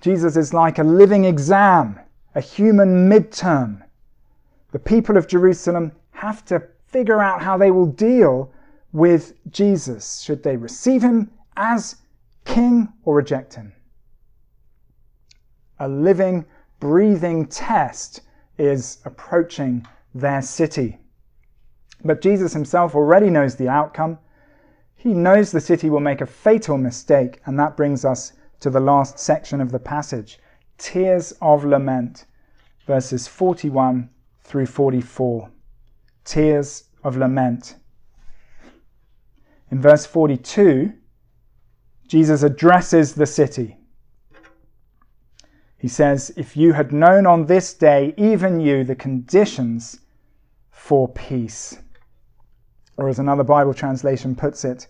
Jesus 0.00 0.36
is 0.36 0.52
like 0.52 0.78
a 0.78 0.84
living 0.84 1.24
exam, 1.24 1.98
a 2.34 2.40
human 2.40 3.08
midterm. 3.08 3.82
The 4.72 4.78
people 4.78 5.16
of 5.16 5.28
Jerusalem 5.28 5.92
have 6.10 6.44
to 6.46 6.62
figure 6.86 7.20
out 7.20 7.42
how 7.42 7.56
they 7.56 7.70
will 7.70 7.86
deal 7.86 8.52
with 8.92 9.34
Jesus. 9.50 10.20
Should 10.20 10.42
they 10.42 10.56
receive 10.56 11.02
him 11.02 11.30
as 11.56 11.96
king 12.44 12.88
or 13.04 13.16
reject 13.16 13.54
him? 13.54 13.72
A 15.78 15.88
living, 15.88 16.44
breathing 16.80 17.46
test 17.46 18.22
is 18.62 18.98
approaching 19.04 19.86
their 20.14 20.40
city. 20.40 20.98
But 22.04 22.20
Jesus 22.20 22.52
himself 22.52 22.94
already 22.94 23.28
knows 23.28 23.56
the 23.56 23.68
outcome. 23.68 24.18
He 24.94 25.14
knows 25.14 25.50
the 25.50 25.60
city 25.60 25.90
will 25.90 26.00
make 26.00 26.20
a 26.20 26.26
fatal 26.26 26.78
mistake, 26.78 27.40
and 27.44 27.58
that 27.58 27.76
brings 27.76 28.04
us 28.04 28.32
to 28.60 28.70
the 28.70 28.80
last 28.80 29.18
section 29.18 29.60
of 29.60 29.72
the 29.72 29.78
passage 29.78 30.38
Tears 30.78 31.32
of 31.40 31.64
Lament, 31.64 32.24
verses 32.86 33.26
41 33.26 34.08
through 34.42 34.66
44. 34.66 35.50
Tears 36.24 36.84
of 37.02 37.16
Lament. 37.16 37.76
In 39.70 39.80
verse 39.80 40.06
42, 40.06 40.92
Jesus 42.06 42.42
addresses 42.42 43.14
the 43.14 43.26
city. 43.26 43.78
He 45.82 45.88
says, 45.88 46.32
If 46.36 46.56
you 46.56 46.74
had 46.74 46.92
known 46.92 47.26
on 47.26 47.46
this 47.46 47.74
day, 47.74 48.14
even 48.16 48.60
you, 48.60 48.84
the 48.84 48.94
conditions 48.94 49.98
for 50.70 51.08
peace. 51.08 51.76
Or 52.96 53.08
as 53.08 53.18
another 53.18 53.42
Bible 53.42 53.74
translation 53.74 54.36
puts 54.36 54.64
it, 54.64 54.86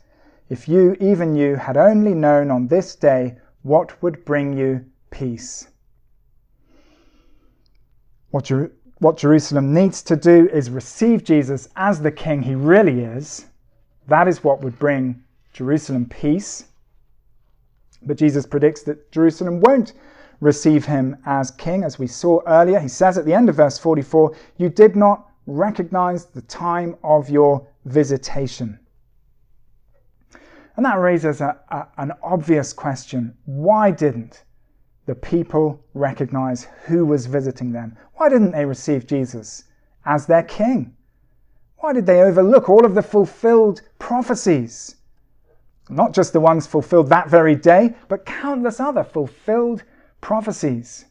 if 0.50 0.68
you, 0.68 0.94
even 1.00 1.34
you, 1.34 1.56
had 1.56 1.78
only 1.78 2.12
known 2.12 2.50
on 2.50 2.66
this 2.66 2.94
day 2.94 3.38
what 3.62 4.02
would 4.02 4.22
bring 4.26 4.52
you 4.52 4.84
peace. 5.10 5.68
What, 8.30 8.44
Jer- 8.44 8.72
what 8.98 9.16
Jerusalem 9.16 9.72
needs 9.72 10.02
to 10.02 10.14
do 10.14 10.50
is 10.52 10.68
receive 10.68 11.24
Jesus 11.24 11.70
as 11.74 12.02
the 12.02 12.12
king 12.12 12.42
he 12.42 12.54
really 12.54 13.00
is. 13.00 13.46
That 14.08 14.28
is 14.28 14.44
what 14.44 14.60
would 14.60 14.78
bring 14.78 15.24
Jerusalem 15.54 16.04
peace. 16.04 16.66
But 18.02 18.18
Jesus 18.18 18.44
predicts 18.44 18.82
that 18.82 19.10
Jerusalem 19.10 19.60
won't 19.60 19.94
receive 20.42 20.84
him 20.84 21.16
as 21.24 21.52
king, 21.52 21.84
as 21.84 22.00
we 22.00 22.06
saw 22.08 22.40
earlier. 22.48 22.80
He 22.80 22.88
says 22.88 23.16
at 23.16 23.24
the 23.24 23.32
end 23.32 23.48
of 23.48 23.54
verse 23.54 23.78
44, 23.78 24.36
You 24.56 24.68
did 24.68 24.96
not 24.96 25.30
recognize 25.46 26.26
the 26.26 26.42
time 26.42 26.96
of 27.04 27.30
your 27.30 27.66
visitation. 27.84 28.80
And 30.76 30.84
that 30.84 30.98
raises 30.98 31.40
a, 31.40 31.60
a, 31.70 31.86
an 31.98 32.12
obvious 32.24 32.72
question. 32.72 33.36
Why 33.44 33.92
didn't 33.92 34.42
the 35.06 35.14
people 35.14 35.84
recognize 35.94 36.64
who 36.86 37.06
was 37.06 37.26
visiting 37.26 37.70
them? 37.70 37.96
Why 38.14 38.28
didn't 38.28 38.50
they 38.50 38.64
receive 38.64 39.06
Jesus 39.06 39.64
as 40.04 40.26
their 40.26 40.42
king? 40.42 40.96
Why 41.76 41.92
did 41.92 42.06
they 42.06 42.20
overlook 42.20 42.68
all 42.68 42.84
of 42.84 42.96
the 42.96 43.02
fulfilled 43.02 43.82
prophecies? 44.00 44.96
Not 45.88 46.12
just 46.12 46.32
the 46.32 46.40
ones 46.40 46.66
fulfilled 46.66 47.10
that 47.10 47.28
very 47.28 47.54
day, 47.54 47.94
but 48.08 48.26
countless 48.26 48.80
other 48.80 49.04
fulfilled 49.04 49.84
prophecies. 50.22 51.04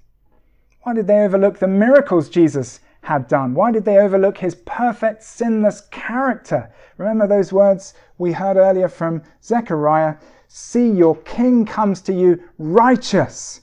Why 0.81 0.95
did 0.95 1.05
they 1.05 1.19
overlook 1.19 1.59
the 1.59 1.67
miracles 1.67 2.29
Jesus 2.29 2.79
had 3.03 3.27
done? 3.27 3.53
Why 3.53 3.71
did 3.71 3.85
they 3.85 3.99
overlook 3.99 4.39
his 4.39 4.55
perfect, 4.55 5.21
sinless 5.21 5.81
character? 5.91 6.73
Remember 6.97 7.27
those 7.27 7.53
words 7.53 7.93
we 8.17 8.31
heard 8.31 8.57
earlier 8.57 8.87
from 8.87 9.21
Zechariah 9.43 10.15
See, 10.53 10.89
your 10.89 11.15
king 11.15 11.65
comes 11.65 12.01
to 12.01 12.13
you 12.13 12.43
righteous. 12.57 13.61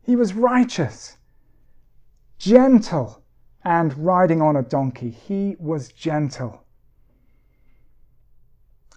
He 0.00 0.16
was 0.16 0.32
righteous, 0.32 1.18
gentle, 2.38 3.22
and 3.62 3.92
riding 3.98 4.40
on 4.40 4.56
a 4.56 4.62
donkey. 4.62 5.10
He 5.10 5.56
was 5.58 5.92
gentle. 5.92 6.64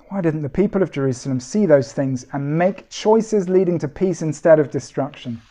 Why 0.07 0.21
didn't 0.21 0.43
the 0.43 0.49
people 0.49 0.81
of 0.81 0.91
Jerusalem 0.91 1.41
see 1.41 1.65
those 1.65 1.91
things 1.91 2.25
and 2.31 2.57
make 2.57 2.89
choices 2.89 3.49
leading 3.49 3.79
to 3.79 3.89
peace 3.89 4.21
instead 4.21 4.57
of 4.57 4.71
destruction? 4.71 5.41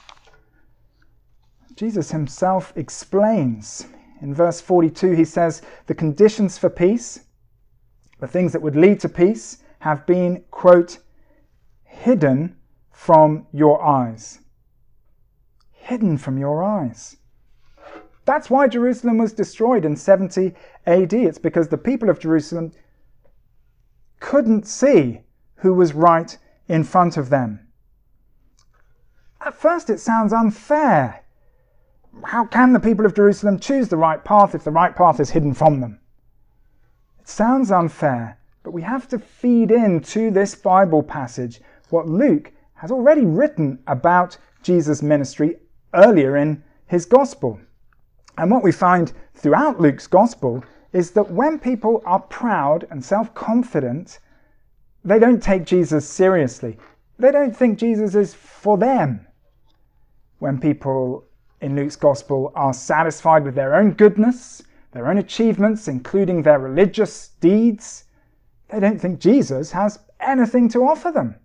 Jesus 1.77 2.11
himself 2.11 2.73
explains 2.77 3.87
in 4.25 4.33
verse 4.33 4.61
42, 4.61 5.11
he 5.13 5.25
says, 5.25 5.61
The 5.87 5.95
conditions 5.95 6.57
for 6.57 6.71
peace, 6.71 7.21
the 8.21 8.27
things 8.27 8.53
that 8.53 8.63
would 8.63 8.75
lead 8.75 9.01
to 9.01 9.09
peace, 9.09 9.59
have 9.81 10.07
been, 10.07 10.45
quote, 10.51 10.99
hidden 11.85 12.57
from 12.91 13.47
your 13.53 13.85
eyes. 13.85 14.41
Hidden 15.73 16.17
from 16.17 16.39
your 16.39 16.65
eyes. 16.65 17.19
That's 18.25 18.49
why 18.49 18.69
Jerusalem 18.69 19.19
was 19.19 19.35
destroyed 19.35 19.85
in 19.85 19.95
70 19.95 20.55
AD. 20.87 21.13
It's 21.13 21.39
because 21.39 21.69
the 21.69 21.77
people 21.77 22.09
of 22.09 22.19
Jerusalem 22.19 22.73
couldn't 24.21 24.67
see 24.67 25.21
who 25.57 25.75
was 25.75 25.93
right 25.93 26.39
in 26.67 26.85
front 26.85 27.19
of 27.19 27.29
them. 27.29 27.61
At 29.43 29.55
first, 29.55 29.91
it 29.91 30.01
sounds 30.01 30.33
unfair 30.33 31.24
how 32.23 32.45
can 32.45 32.73
the 32.73 32.81
people 32.81 33.07
of 33.07 33.15
Jerusalem 33.15 33.59
choose 33.59 33.89
the 33.89 33.97
right 33.97 34.23
path 34.25 34.55
if 34.55 34.65
the 34.65 34.71
right 34.71 34.95
path 34.95 35.21
is 35.21 35.31
hidden 35.31 35.55
from 35.55 35.81
them? 35.81 36.01
It 37.21 37.29
sounds 37.29 37.71
unfair, 37.71 38.39
but 38.63 38.73
we 38.73 38.83
have 38.83 39.09
to 39.09 39.19
feed 39.19 39.71
into 39.71 40.31
this 40.31 40.55
Bible 40.55 41.03
passage 41.03 41.61
what 41.91 42.09
Luke 42.09 42.53
has 42.75 42.91
already 42.91 43.25
written 43.25 43.79
about 43.87 44.37
Jesus' 44.63 45.03
ministry 45.03 45.57
earlier 45.95 46.37
in 46.37 46.63
his 46.87 47.07
gospel. 47.07 47.61
And 48.37 48.51
what 48.51 48.63
we 48.63 48.73
find 48.73 49.13
throughout 49.35 49.81
Luke's 49.81 50.07
gospel 50.07 50.65
is 50.93 51.13
that 51.13 51.31
when 51.31 51.59
people 51.59 52.03
are 52.05 52.21
proud 52.21 52.87
and 52.91 53.05
self 53.05 53.35
confident, 53.35 54.19
they 55.05 55.19
don't 55.19 55.43
take 55.43 55.65
Jesus 55.65 56.09
seriously. 56.09 56.79
They 57.19 57.31
don't 57.31 57.57
think 57.57 57.79
Jesus 57.79 58.15
is 58.15 58.35
for 58.35 58.79
them. 58.79 59.27
When 60.39 60.59
people 60.59 61.25
in 61.65 61.75
Luke's 61.75 61.97
Gospel 61.97 62.53
are 62.55 62.75
satisfied 62.75 63.43
with 63.43 63.55
their 63.55 63.75
own 63.75 63.93
goodness, 63.93 64.63
their 64.93 65.09
own 65.09 65.17
achievements, 65.17 65.89
including 65.89 66.43
their 66.43 66.59
religious 66.59 67.31
deeds, 67.41 68.05
they 68.69 68.81
don't 68.81 69.01
think 69.01 69.19
Jesus 69.19 69.73
has 69.73 69.99
anything 70.21 70.69
to 70.69 70.85
offer 70.85 71.11
them. 71.11 71.37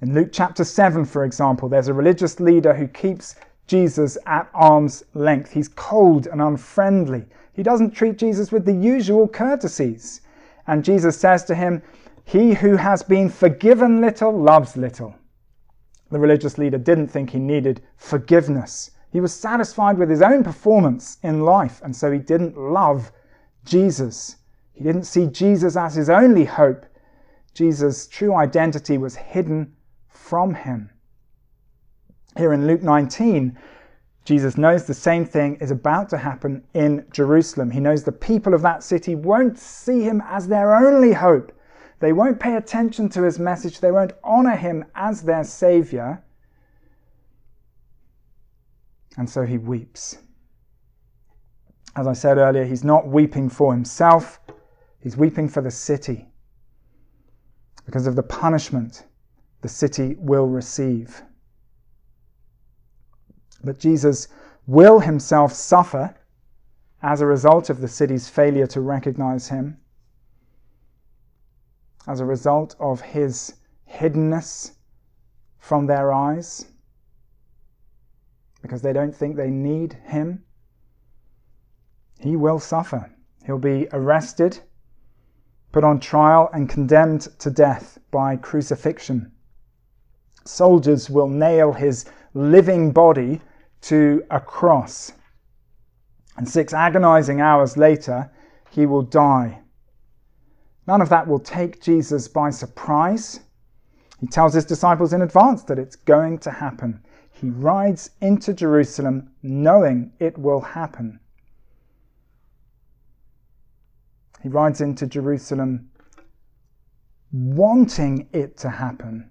In 0.00 0.14
Luke 0.14 0.28
chapter 0.30 0.62
7, 0.62 1.04
for 1.04 1.24
example, 1.24 1.68
there's 1.68 1.88
a 1.88 1.94
religious 1.94 2.38
leader 2.38 2.72
who 2.72 2.86
keeps 2.86 3.34
Jesus 3.66 4.16
at 4.26 4.48
arm's 4.54 5.02
length. 5.14 5.50
He's 5.50 5.68
cold 5.68 6.28
and 6.28 6.40
unfriendly. 6.40 7.24
He 7.52 7.64
doesn't 7.64 7.92
treat 7.92 8.16
Jesus 8.16 8.52
with 8.52 8.64
the 8.64 8.74
usual 8.74 9.26
courtesies. 9.26 10.20
And 10.68 10.84
Jesus 10.84 11.18
says 11.18 11.44
to 11.44 11.54
him, 11.54 11.82
He 12.24 12.54
who 12.54 12.76
has 12.76 13.02
been 13.02 13.28
forgiven 13.28 14.00
little 14.00 14.32
loves 14.32 14.76
little. 14.76 15.16
The 16.10 16.18
religious 16.18 16.58
leader 16.58 16.78
didn't 16.78 17.08
think 17.08 17.30
he 17.30 17.38
needed 17.38 17.82
forgiveness. 17.96 18.92
He 19.10 19.20
was 19.20 19.32
satisfied 19.32 19.98
with 19.98 20.10
his 20.10 20.22
own 20.22 20.44
performance 20.44 21.18
in 21.22 21.40
life, 21.40 21.80
and 21.82 21.94
so 21.94 22.12
he 22.12 22.18
didn't 22.18 22.56
love 22.56 23.10
Jesus. 23.64 24.36
He 24.72 24.84
didn't 24.84 25.04
see 25.04 25.26
Jesus 25.26 25.76
as 25.76 25.94
his 25.94 26.10
only 26.10 26.44
hope. 26.44 26.86
Jesus' 27.54 28.06
true 28.06 28.34
identity 28.34 28.98
was 28.98 29.16
hidden 29.16 29.74
from 30.08 30.54
him. 30.54 30.90
Here 32.36 32.52
in 32.52 32.66
Luke 32.66 32.82
19, 32.82 33.56
Jesus 34.26 34.58
knows 34.58 34.84
the 34.84 34.92
same 34.92 35.24
thing 35.24 35.56
is 35.56 35.70
about 35.70 36.08
to 36.10 36.18
happen 36.18 36.64
in 36.74 37.06
Jerusalem. 37.10 37.70
He 37.70 37.80
knows 37.80 38.04
the 38.04 38.12
people 38.12 38.52
of 38.52 38.62
that 38.62 38.82
city 38.82 39.14
won't 39.14 39.58
see 39.58 40.02
him 40.02 40.22
as 40.26 40.48
their 40.48 40.74
only 40.74 41.12
hope. 41.12 41.52
They 41.98 42.12
won't 42.12 42.38
pay 42.38 42.56
attention 42.56 43.08
to 43.10 43.22
his 43.22 43.38
message. 43.38 43.80
They 43.80 43.90
won't 43.90 44.12
honor 44.22 44.56
him 44.56 44.84
as 44.94 45.22
their 45.22 45.44
savior. 45.44 46.22
And 49.16 49.28
so 49.28 49.42
he 49.42 49.56
weeps. 49.56 50.18
As 51.96 52.06
I 52.06 52.12
said 52.12 52.36
earlier, 52.36 52.64
he's 52.64 52.84
not 52.84 53.08
weeping 53.08 53.48
for 53.48 53.72
himself, 53.72 54.38
he's 55.00 55.16
weeping 55.16 55.48
for 55.48 55.62
the 55.62 55.70
city 55.70 56.26
because 57.86 58.06
of 58.06 58.16
the 58.16 58.22
punishment 58.22 59.04
the 59.62 59.68
city 59.68 60.16
will 60.18 60.48
receive. 60.48 61.22
But 63.64 63.78
Jesus 63.78 64.28
will 64.66 65.00
himself 65.00 65.52
suffer 65.52 66.14
as 67.02 67.20
a 67.20 67.26
result 67.26 67.70
of 67.70 67.80
the 67.80 67.88
city's 67.88 68.28
failure 68.28 68.66
to 68.66 68.80
recognize 68.80 69.48
him 69.48 69.78
as 72.06 72.20
a 72.20 72.24
result 72.24 72.76
of 72.78 73.00
his 73.00 73.54
hiddenness 73.90 74.72
from 75.58 75.86
their 75.86 76.12
eyes 76.12 76.66
because 78.62 78.82
they 78.82 78.92
don't 78.92 79.14
think 79.14 79.36
they 79.36 79.50
need 79.50 79.92
him, 80.04 80.42
he 82.18 82.34
will 82.34 82.58
suffer. 82.58 83.10
He'll 83.44 83.58
be 83.58 83.86
arrested, 83.92 84.58
put 85.70 85.84
on 85.84 86.00
trial, 86.00 86.50
and 86.52 86.68
condemned 86.68 87.28
to 87.38 87.50
death 87.50 87.98
by 88.10 88.36
crucifixion. 88.36 89.30
Soldiers 90.44 91.08
will 91.08 91.28
nail 91.28 91.72
his 91.72 92.06
living 92.34 92.90
body 92.90 93.40
to 93.82 94.24
a 94.30 94.40
cross. 94.40 95.12
And 96.36 96.48
six 96.48 96.72
agonizing 96.72 97.40
hours 97.40 97.76
later, 97.76 98.30
he 98.70 98.84
will 98.84 99.02
die. 99.02 99.60
None 100.86 101.00
of 101.00 101.08
that 101.08 101.26
will 101.26 101.40
take 101.40 101.82
Jesus 101.82 102.28
by 102.28 102.50
surprise. 102.50 103.40
He 104.20 104.26
tells 104.26 104.54
his 104.54 104.64
disciples 104.64 105.12
in 105.12 105.22
advance 105.22 105.62
that 105.64 105.78
it's 105.78 105.96
going 105.96 106.38
to 106.38 106.50
happen. 106.50 107.02
He 107.30 107.50
rides 107.50 108.10
into 108.20 108.54
Jerusalem 108.54 109.30
knowing 109.42 110.12
it 110.20 110.38
will 110.38 110.60
happen. 110.60 111.20
He 114.42 114.48
rides 114.48 114.80
into 114.80 115.06
Jerusalem 115.06 115.90
wanting 117.32 118.28
it 118.32 118.56
to 118.58 118.70
happen 118.70 119.30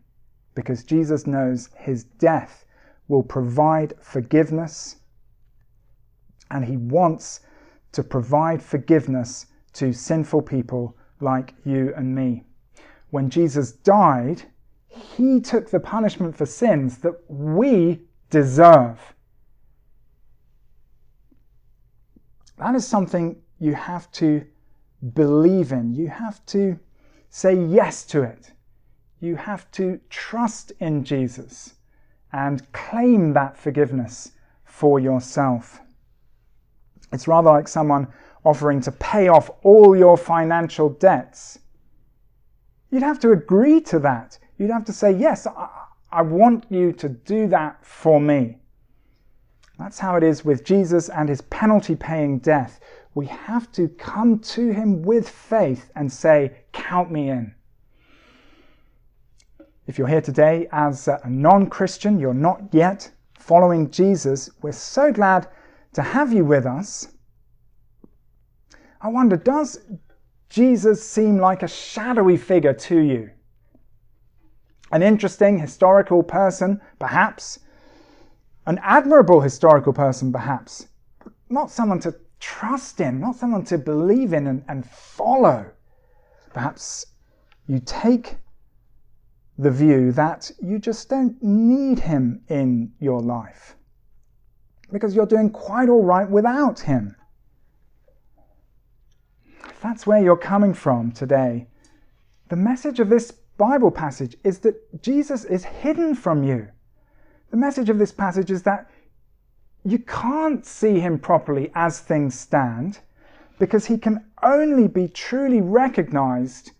because 0.56 0.84
Jesus 0.84 1.26
knows 1.26 1.70
his 1.78 2.04
death 2.04 2.65
will 3.08 3.24
provide 3.24 3.94
forgiveness 4.02 4.98
and 6.52 6.65
he 6.65 6.78
wants 6.78 7.39
to 7.94 8.04
provide 8.04 8.62
forgiveness 8.62 9.48
to 9.74 9.94
sinful 9.94 10.41
people 10.41 10.96
like 11.19 11.54
you 11.63 11.93
and 11.95 12.15
me. 12.15 12.43
When 13.10 13.30
Jesus 13.30 13.71
died, 13.71 14.43
he 14.88 15.39
took 15.39 15.69
the 15.69 15.80
punishment 15.80 16.36
for 16.36 16.45
sins 16.45 16.97
that 16.99 17.15
we 17.28 18.01
deserve. 18.30 18.99
That 22.58 22.75
is 22.75 22.88
something 22.88 23.41
you 23.60 23.73
have 23.73 24.12
to 24.13 24.45
believe 25.13 25.71
in. 25.71 25.93
You 25.93 26.08
have 26.08 26.45
to 26.47 26.80
say 27.30 27.54
yes 27.54 28.06
to 28.06 28.23
it. 28.23 28.51
You 29.19 29.36
have 29.36 29.69
to 29.71 29.99
trust 30.10 30.71
in 30.80 31.04
Jesus 31.04 31.75
and 32.32 32.71
claim 32.71 33.34
that 33.34 33.58
forgiveness 33.58 34.32
for 34.63 34.99
yourself. 34.99 35.82
It's 37.12 37.28
rather 37.28 37.49
like 37.49 37.67
someone 37.67 38.08
offering 38.46 38.80
to 38.82 38.92
pay 38.92 39.28
off 39.28 39.50
all 39.64 39.96
your 39.96 40.18
financial 40.18 40.90
debts. 40.90 41.60
You'd 42.92 43.04
have 43.04 43.20
to 43.20 43.32
agree 43.32 43.82
to 43.82 44.00
that. 44.00 44.38
You'd 44.58 44.72
have 44.72 44.86
to 44.86 44.94
say, 44.94 45.12
Yes, 45.12 45.48
I, 45.48 45.68
I 46.12 46.22
want 46.22 46.66
you 46.70 46.94
to 46.94 47.10
do 47.10 47.48
that 47.48 47.86
for 47.86 48.22
me. 48.22 48.60
That's 49.78 50.00
how 50.00 50.16
it 50.16 50.24
is 50.24 50.46
with 50.46 50.64
Jesus 50.64 51.10
and 51.10 51.28
his 51.28 51.42
penalty 51.42 51.96
paying 51.96 52.40
death. 52.40 52.80
We 53.14 53.26
have 53.26 53.72
to 53.74 53.90
come 53.90 54.40
to 54.40 54.72
him 54.72 55.02
with 55.02 55.28
faith 55.28 55.92
and 55.96 56.12
say, 56.12 56.54
Count 56.72 57.12
me 57.12 57.30
in. 57.30 57.54
If 59.88 59.98
you're 59.98 60.08
here 60.08 60.22
today 60.22 60.68
as 60.72 61.08
a 61.08 61.22
non 61.26 61.68
Christian, 61.68 62.20
you're 62.20 62.34
not 62.34 62.62
yet 62.72 63.12
following 63.46 63.92
Jesus, 63.92 64.50
we're 64.64 64.72
so 64.72 65.12
glad 65.12 65.48
to 65.94 66.02
have 66.02 66.34
you 66.34 66.44
with 66.44 66.66
us. 66.66 67.10
I 69.06 69.08
wonder, 69.08 69.38
does 69.38 69.82
Jesus 70.50 71.08
seem 71.08 71.38
like 71.38 71.62
a 71.62 71.68
shadowy 71.68 72.38
figure 72.38 72.74
to 72.74 73.00
you? 73.00 73.30
An 74.91 75.04
interesting 75.04 75.60
historical 75.60 76.24
person, 76.24 76.82
perhaps. 76.98 77.60
An 78.65 78.80
admirable 78.82 79.41
historical 79.41 79.94
person, 79.94 80.32
perhaps. 80.34 80.88
Not 81.52 81.70
someone 81.70 82.00
to 82.00 82.15
trust 82.39 83.00
in, 83.00 83.20
not 83.20 83.36
someone 83.36 83.63
to 83.65 83.78
believe 83.78 84.34
in 84.34 84.48
and, 84.48 84.65
and 84.68 84.89
follow. 84.89 85.70
Perhaps 86.56 87.06
you 87.68 87.80
take 87.86 88.38
the 89.60 89.70
view 89.70 90.13
that 90.13 90.50
you 90.63 90.80
just 90.80 91.10
don't 91.10 91.38
need 91.44 92.00
him 92.00 92.41
in 92.50 92.91
your 93.00 93.22
life 93.22 93.76
because 94.91 95.15
you're 95.15 95.28
doing 95.28 95.52
quite 95.52 95.89
all 95.89 96.04
right 96.04 96.28
without 96.28 96.80
him. 96.80 97.14
That's 99.86 100.08
where 100.08 100.19
you're 100.19 100.36
coming 100.36 100.74
from 100.74 101.12
today, 101.12 101.67
the 102.50 102.56
message 102.56 103.00
of 103.00 103.08
this 103.08 103.30
Bible 103.30 103.91
passage 103.91 104.36
is 104.43 104.58
that 104.62 105.04
Jesus 105.04 105.43
is 105.43 105.63
hidden 105.63 106.15
from 106.15 106.43
you. 106.43 106.69
The 107.52 107.58
message 107.58 107.91
of 107.91 108.00
this 108.00 108.12
passage 108.12 108.50
is 108.50 108.63
that 108.63 108.89
you 109.84 110.00
can't 110.00 110.65
see 110.65 111.00
him 111.00 111.19
properly 111.19 111.71
as 111.76 112.00
things 112.00 112.34
stand 112.34 112.98
because 113.60 113.86
he 113.86 114.00
can 114.00 114.26
only 114.41 114.88
be 114.88 115.08
truly 115.08 115.62
recognized 115.62 116.71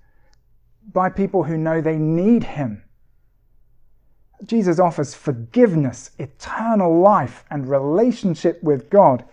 by 0.92 1.08
people 1.08 1.44
who 1.44 1.58
know 1.58 1.82
they 1.82 1.98
need 1.98 2.44
him. 2.44 2.84
Jesus 4.46 4.80
offers 4.80 5.14
forgiveness, 5.14 6.10
eternal 6.18 7.00
life, 7.02 7.46
and 7.52 7.70
relationship 7.70 8.64
with 8.64 8.90
God. 8.90 9.24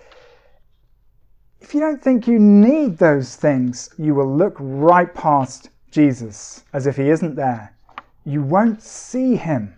If 1.63 1.75
you 1.75 1.81
don't 1.81 2.03
think 2.03 2.27
you 2.27 2.41
need 2.41 2.99
those 2.99 3.37
things, 3.37 3.89
you 3.97 4.17
will 4.17 4.37
look 4.37 4.57
right 4.59 5.15
past 5.15 5.71
Jesus 5.93 6.65
as 6.73 6.89
if 6.89 6.97
he 6.97 7.09
isn't 7.09 7.37
there. 7.37 7.73
You 8.25 8.43
won't 8.43 8.83
see 8.83 9.37
him. 9.37 9.73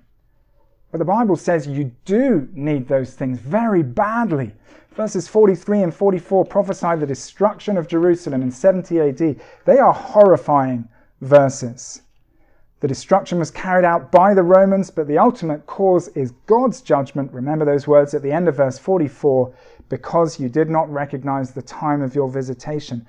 But 0.91 0.99
the 0.99 1.05
Bible 1.05 1.37
says 1.37 1.67
you 1.67 1.93
do 2.07 2.49
need 2.55 2.89
those 2.89 3.13
things 3.13 3.39
very 3.39 3.83
badly. 3.83 4.55
Verses 4.93 5.29
43 5.29 5.83
and 5.83 5.95
44 5.95 6.47
prophesy 6.47 6.97
the 6.97 7.07
destruction 7.07 7.77
of 7.77 7.87
Jerusalem 7.87 8.41
in 8.41 8.51
70 8.51 9.01
AD. 9.01 9.41
They 9.67 9.79
are 9.79 9.93
horrifying 9.93 10.89
verses. 11.21 12.01
The 12.81 12.89
destruction 12.89 13.39
was 13.39 13.51
carried 13.51 13.85
out 13.85 14.11
by 14.11 14.35
the 14.35 14.43
Romans, 14.43 14.91
but 14.91 15.07
the 15.07 15.19
ultimate 15.19 15.67
cause 15.67 16.09
is 16.09 16.33
God's 16.47 16.81
judgment. 16.81 17.33
Remember 17.33 17.65
those 17.65 17.87
words 17.87 18.15
at 18.15 18.23
the 18.23 18.33
end 18.33 18.49
of 18.49 18.57
verse 18.57 18.79
44 18.79 19.55
because 19.89 20.41
you 20.41 20.49
did 20.49 20.71
not 20.71 20.93
recognize 20.93 21.53
the 21.53 21.63
time 21.63 22.03
of 22.03 22.15
your 22.15 22.29
visitation. 22.29 23.07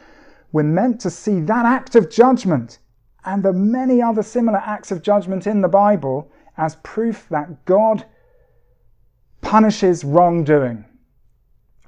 We're 0.52 0.64
meant 0.64 1.02
to 1.02 1.10
see 1.10 1.40
that 1.42 1.66
act 1.66 1.96
of 1.96 2.10
judgment 2.10 2.80
and 3.26 3.44
the 3.44 3.54
many 3.54 4.02
other 4.02 4.24
similar 4.24 4.60
acts 4.60 4.92
of 4.92 5.02
judgment 5.02 5.48
in 5.48 5.62
the 5.62 5.68
Bible 5.68 6.32
as 6.58 6.76
proof 6.78 7.28
that 7.30 7.66
God 7.66 8.06
punishes 9.42 10.04
wrongdoing 10.04 10.86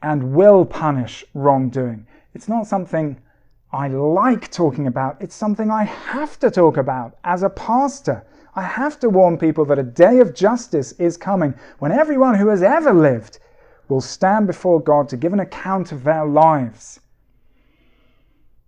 and 0.02 0.34
will 0.34 0.66
punish 0.66 1.26
wrongdoing. 1.34 2.06
It's 2.34 2.48
not 2.48 2.68
something 2.68 3.20
I 3.72 3.88
like 3.88 4.50
talking 4.52 4.88
about, 4.88 5.22
it's 5.22 5.36
something 5.36 5.70
I 5.70 5.84
have 5.84 6.40
to 6.40 6.52
talk 6.52 6.78
about 6.78 7.18
as 7.24 7.44
a 7.44 7.50
pastor. 7.50 8.26
I 8.56 8.62
have 8.64 9.00
to 9.02 9.10
warn 9.10 9.38
people 9.38 9.66
that 9.66 9.80
a 9.80 9.84
day 9.84 10.20
of 10.20 10.34
justice 10.34 10.94
is 10.94 11.18
coming 11.18 11.54
when 11.80 11.92
everyone 11.92 12.36
who 12.36 12.48
has 12.48 12.64
ever 12.64 12.94
lived 12.94 13.40
will 13.90 14.02
stand 14.02 14.48
before 14.48 14.82
God 14.82 15.10
to 15.10 15.18
give 15.18 15.34
an 15.34 15.40
account 15.40 15.92
of 15.92 16.04
their 16.04 16.26
lives. 16.26 17.00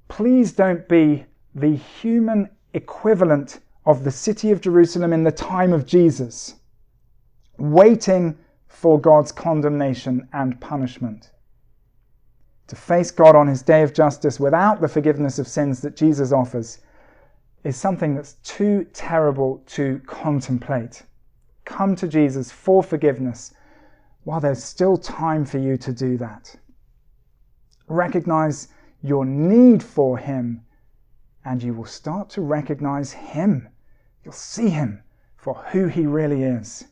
Please 0.07 0.51
don't 0.51 0.87
be 0.87 1.25
the 1.55 1.75
human 1.75 2.49
equivalent 2.73 3.59
of 3.85 4.03
the 4.03 4.11
city 4.11 4.51
of 4.51 4.61
Jerusalem 4.61 5.13
in 5.13 5.23
the 5.23 5.31
time 5.31 5.73
of 5.73 5.85
Jesus, 5.85 6.55
waiting 7.57 8.37
for 8.67 8.99
God's 8.99 9.31
condemnation 9.31 10.27
and 10.33 10.59
punishment. 10.61 11.31
To 12.67 12.75
face 12.75 13.11
God 13.11 13.35
on 13.35 13.47
his 13.47 13.63
day 13.63 13.81
of 13.81 13.93
justice 13.93 14.39
without 14.39 14.79
the 14.79 14.87
forgiveness 14.87 15.39
of 15.39 15.47
sins 15.47 15.81
that 15.81 15.95
Jesus 15.95 16.31
offers 16.31 16.79
is 17.63 17.75
something 17.75 18.15
that's 18.15 18.33
too 18.43 18.85
terrible 18.93 19.61
to 19.65 19.99
contemplate. 20.05 21.03
Come 21.65 21.95
to 21.95 22.07
Jesus 22.07 22.51
for 22.51 22.81
forgiveness 22.83 23.53
while 24.29 24.39
there's 24.39 24.63
still 24.63 24.95
time 24.95 25.43
for 25.43 25.57
you 25.57 25.75
to 25.75 25.91
do 25.91 26.15
that. 26.15 26.55
Recognize 27.87 28.67
your 29.01 29.25
need 29.25 29.81
for 29.81 30.19
Him, 30.19 30.63
and 31.45 31.63
you 31.63 31.73
will 31.73 31.85
start 31.85 32.29
to 32.29 32.41
recognize 32.41 33.11
Him. 33.11 33.67
You'll 34.23 34.31
see 34.31 34.69
Him 34.69 35.01
for 35.35 35.55
who 35.71 35.87
He 35.87 36.05
really 36.05 36.43
is. 36.43 36.85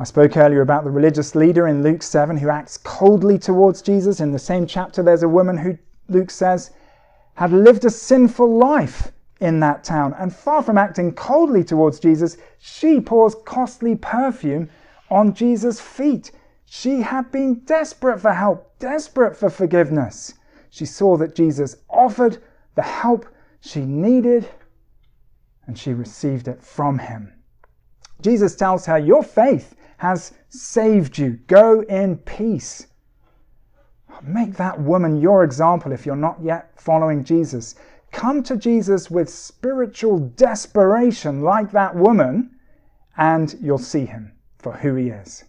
I 0.00 0.02
spoke 0.02 0.36
earlier 0.36 0.62
about 0.62 0.82
the 0.82 0.90
religious 0.90 1.36
leader 1.36 1.68
in 1.68 1.84
Luke 1.84 2.02
7 2.02 2.36
who 2.36 2.48
acts 2.48 2.76
coldly 2.76 3.38
towards 3.38 3.82
Jesus. 3.82 4.18
In 4.18 4.32
the 4.32 4.38
same 4.40 4.66
chapter, 4.66 5.04
there's 5.04 5.22
a 5.22 5.28
woman 5.28 5.56
who, 5.56 5.78
Luke 6.08 6.32
says, 6.32 6.72
had 7.34 7.52
lived 7.52 7.84
a 7.84 7.90
sinful 7.90 8.58
life 8.58 9.12
in 9.38 9.60
that 9.60 9.84
town. 9.84 10.12
And 10.18 10.34
far 10.34 10.60
from 10.60 10.76
acting 10.76 11.12
coldly 11.12 11.62
towards 11.62 12.00
Jesus, 12.00 12.36
she 12.58 13.00
pours 13.00 13.36
costly 13.44 13.94
perfume 13.94 14.68
on 15.10 15.34
Jesus' 15.34 15.80
feet. 15.80 16.30
She 16.64 17.00
had 17.00 17.32
been 17.32 17.60
desperate 17.60 18.20
for 18.20 18.32
help, 18.32 18.78
desperate 18.78 19.36
for 19.36 19.48
forgiveness. 19.48 20.34
She 20.70 20.84
saw 20.84 21.16
that 21.16 21.34
Jesus 21.34 21.76
offered 21.88 22.42
the 22.74 22.82
help 22.82 23.26
she 23.60 23.80
needed 23.80 24.48
and 25.66 25.78
she 25.78 25.94
received 25.94 26.46
it 26.46 26.62
from 26.62 26.98
him. 26.98 27.32
Jesus 28.20 28.54
tells 28.54 28.86
her, 28.86 28.98
Your 28.98 29.22
faith 29.22 29.74
has 29.98 30.32
saved 30.48 31.18
you. 31.18 31.38
Go 31.46 31.80
in 31.82 32.18
peace. 32.18 32.86
Make 34.22 34.54
that 34.56 34.80
woman 34.80 35.20
your 35.20 35.44
example 35.44 35.92
if 35.92 36.04
you're 36.04 36.16
not 36.16 36.38
yet 36.42 36.72
following 36.80 37.24
Jesus. 37.24 37.76
Come 38.10 38.42
to 38.42 38.56
Jesus 38.56 39.10
with 39.10 39.28
spiritual 39.30 40.18
desperation, 40.18 41.42
like 41.42 41.70
that 41.72 41.94
woman, 41.94 42.50
and 43.16 43.56
you'll 43.60 43.78
see 43.78 44.06
him 44.06 44.32
for 44.58 44.72
who 44.72 44.94
he 44.94 45.08
is. 45.08 45.44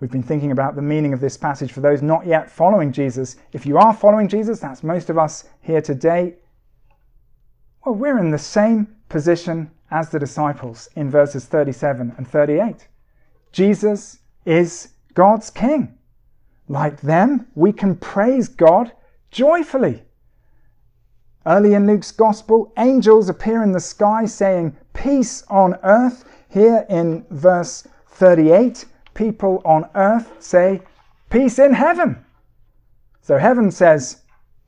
We've 0.00 0.10
been 0.10 0.22
thinking 0.22 0.50
about 0.50 0.76
the 0.76 0.82
meaning 0.82 1.12
of 1.12 1.20
this 1.20 1.36
passage 1.36 1.72
for 1.72 1.80
those 1.80 2.00
not 2.00 2.26
yet 2.26 2.50
following 2.50 2.90
Jesus. 2.90 3.36
If 3.52 3.66
you 3.66 3.76
are 3.76 3.92
following 3.92 4.28
Jesus, 4.28 4.58
that's 4.58 4.82
most 4.82 5.10
of 5.10 5.18
us 5.18 5.44
here 5.60 5.82
today, 5.82 6.36
well, 7.84 7.94
we're 7.94 8.18
in 8.18 8.30
the 8.30 8.38
same 8.38 8.96
position 9.08 9.70
as 9.90 10.08
the 10.08 10.18
disciples 10.18 10.88
in 10.96 11.10
verses 11.10 11.44
37 11.44 12.14
and 12.16 12.26
38. 12.26 12.88
Jesus 13.52 14.20
is 14.44 14.90
God's 15.14 15.50
King. 15.50 15.98
Like 16.68 17.00
them, 17.00 17.46
we 17.54 17.72
can 17.72 17.96
praise 17.96 18.48
God 18.48 18.92
joyfully. 19.30 20.02
Early 21.44 21.74
in 21.74 21.86
Luke's 21.86 22.12
Gospel, 22.12 22.72
angels 22.78 23.28
appear 23.28 23.62
in 23.62 23.72
the 23.72 23.80
sky 23.80 24.24
saying, 24.26 24.76
Peace 24.92 25.42
on 25.48 25.78
earth. 25.82 26.24
Here 26.50 26.84
in 26.88 27.24
verse 27.30 27.86
38, 28.08 28.84
people 29.14 29.62
on 29.64 29.88
earth 29.94 30.32
say, 30.40 30.82
Peace 31.30 31.60
in 31.60 31.72
heaven. 31.72 32.24
So 33.22 33.38
heaven 33.38 33.70
says, 33.70 34.22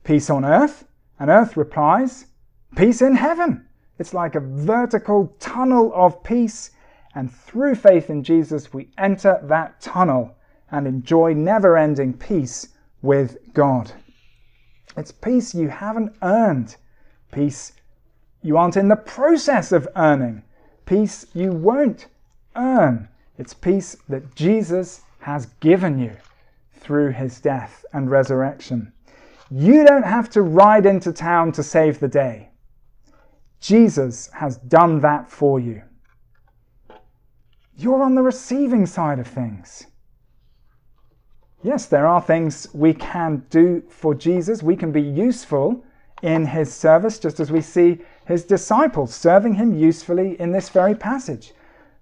Peace 0.05 0.29
on 0.29 0.45
earth, 0.45 0.85
and 1.19 1.29
earth 1.29 1.57
replies, 1.57 2.27
Peace 2.75 3.01
in 3.01 3.15
heaven. 3.15 3.67
It's 3.99 4.13
like 4.13 4.35
a 4.35 4.39
vertical 4.39 5.35
tunnel 5.39 5.91
of 5.93 6.23
peace, 6.23 6.71
and 7.15 7.31
through 7.31 7.75
faith 7.75 8.09
in 8.09 8.23
Jesus, 8.23 8.73
we 8.73 8.89
enter 8.97 9.39
that 9.43 9.81
tunnel 9.81 10.35
and 10.71 10.87
enjoy 10.87 11.33
never 11.33 11.77
ending 11.77 12.13
peace 12.13 12.69
with 13.01 13.37
God. 13.53 13.91
It's 14.95 15.11
peace 15.11 15.53
you 15.53 15.67
haven't 15.67 16.15
earned, 16.21 16.77
peace 17.31 17.73
you 18.41 18.57
aren't 18.57 18.77
in 18.77 18.87
the 18.87 18.95
process 18.95 19.71
of 19.71 19.87
earning, 19.95 20.43
peace 20.85 21.25
you 21.33 21.51
won't 21.51 22.07
earn. 22.55 23.07
It's 23.37 23.53
peace 23.53 23.95
that 24.09 24.35
Jesus 24.35 25.01
has 25.19 25.47
given 25.59 25.97
you 25.97 26.15
through 26.73 27.11
his 27.11 27.39
death 27.39 27.85
and 27.93 28.11
resurrection. 28.11 28.91
You 29.49 29.85
don't 29.85 30.05
have 30.05 30.29
to 30.31 30.41
ride 30.41 30.85
into 30.85 31.13
town 31.13 31.51
to 31.53 31.63
save 31.63 31.99
the 31.99 32.07
day. 32.07 32.49
Jesus 33.59 34.29
has 34.33 34.57
done 34.57 34.99
that 35.01 35.31
for 35.31 35.59
you. 35.59 35.81
You're 37.77 38.03
on 38.03 38.15
the 38.15 38.21
receiving 38.21 38.85
side 38.85 39.19
of 39.19 39.27
things. 39.27 39.87
Yes, 41.63 41.85
there 41.85 42.05
are 42.05 42.21
things 42.21 42.67
we 42.73 42.93
can 42.93 43.45
do 43.49 43.81
for 43.89 44.13
Jesus. 44.13 44.61
We 44.61 44.75
can 44.75 44.91
be 44.91 45.01
useful 45.01 45.83
in 46.21 46.45
his 46.45 46.73
service, 46.73 47.19
just 47.19 47.39
as 47.39 47.51
we 47.51 47.61
see 47.61 48.01
his 48.25 48.45
disciples 48.45 49.13
serving 49.13 49.55
him 49.55 49.73
usefully 49.73 50.39
in 50.39 50.51
this 50.51 50.69
very 50.69 50.95
passage. 50.95 51.53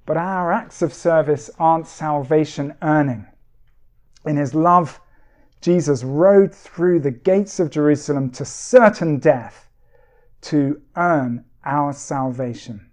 But 0.05 0.17
our 0.17 0.51
acts 0.51 0.81
of 0.81 0.93
service 0.93 1.49
aren't 1.59 1.87
salvation 1.87 2.75
earning. 2.81 3.27
In 4.25 4.37
his 4.37 4.53
love, 4.53 4.99
Jesus 5.61 6.03
rode 6.03 6.53
through 6.53 6.99
the 6.99 7.11
gates 7.11 7.59
of 7.59 7.69
Jerusalem 7.69 8.31
to 8.31 8.45
certain 8.45 9.19
death 9.19 9.69
to 10.41 10.81
earn 10.95 11.45
our 11.63 11.93
salvation. 11.93 12.89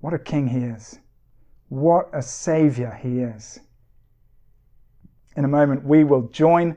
What 0.00 0.14
a 0.14 0.18
king 0.18 0.48
he 0.48 0.58
is! 0.58 0.98
What 1.68 2.08
a 2.12 2.22
savior 2.22 2.98
he 3.00 3.20
is! 3.20 3.60
In 5.36 5.44
a 5.44 5.48
moment, 5.48 5.84
we 5.84 6.02
will 6.02 6.22
join 6.28 6.76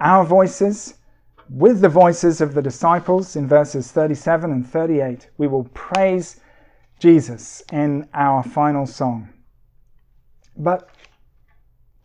our 0.00 0.24
voices 0.24 0.95
with 1.48 1.80
the 1.80 1.88
voices 1.88 2.40
of 2.40 2.54
the 2.54 2.62
disciples 2.62 3.36
in 3.36 3.46
verses 3.46 3.92
37 3.92 4.50
and 4.50 4.68
38. 4.68 5.30
We 5.38 5.46
will 5.46 5.64
praise 5.74 6.40
Jesus 6.98 7.62
in 7.72 8.08
our 8.14 8.42
final 8.42 8.86
song. 8.86 9.28
But 10.56 10.88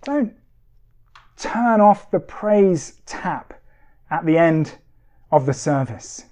don't 0.04 0.34
turn 1.38 1.82
off 1.82 2.12
the 2.12 2.20
praise 2.20 3.02
tap 3.06 3.54
at 4.10 4.26
the 4.26 4.38
end 4.38 4.78
of 5.32 5.46
the 5.46 5.54
service. 5.54 6.26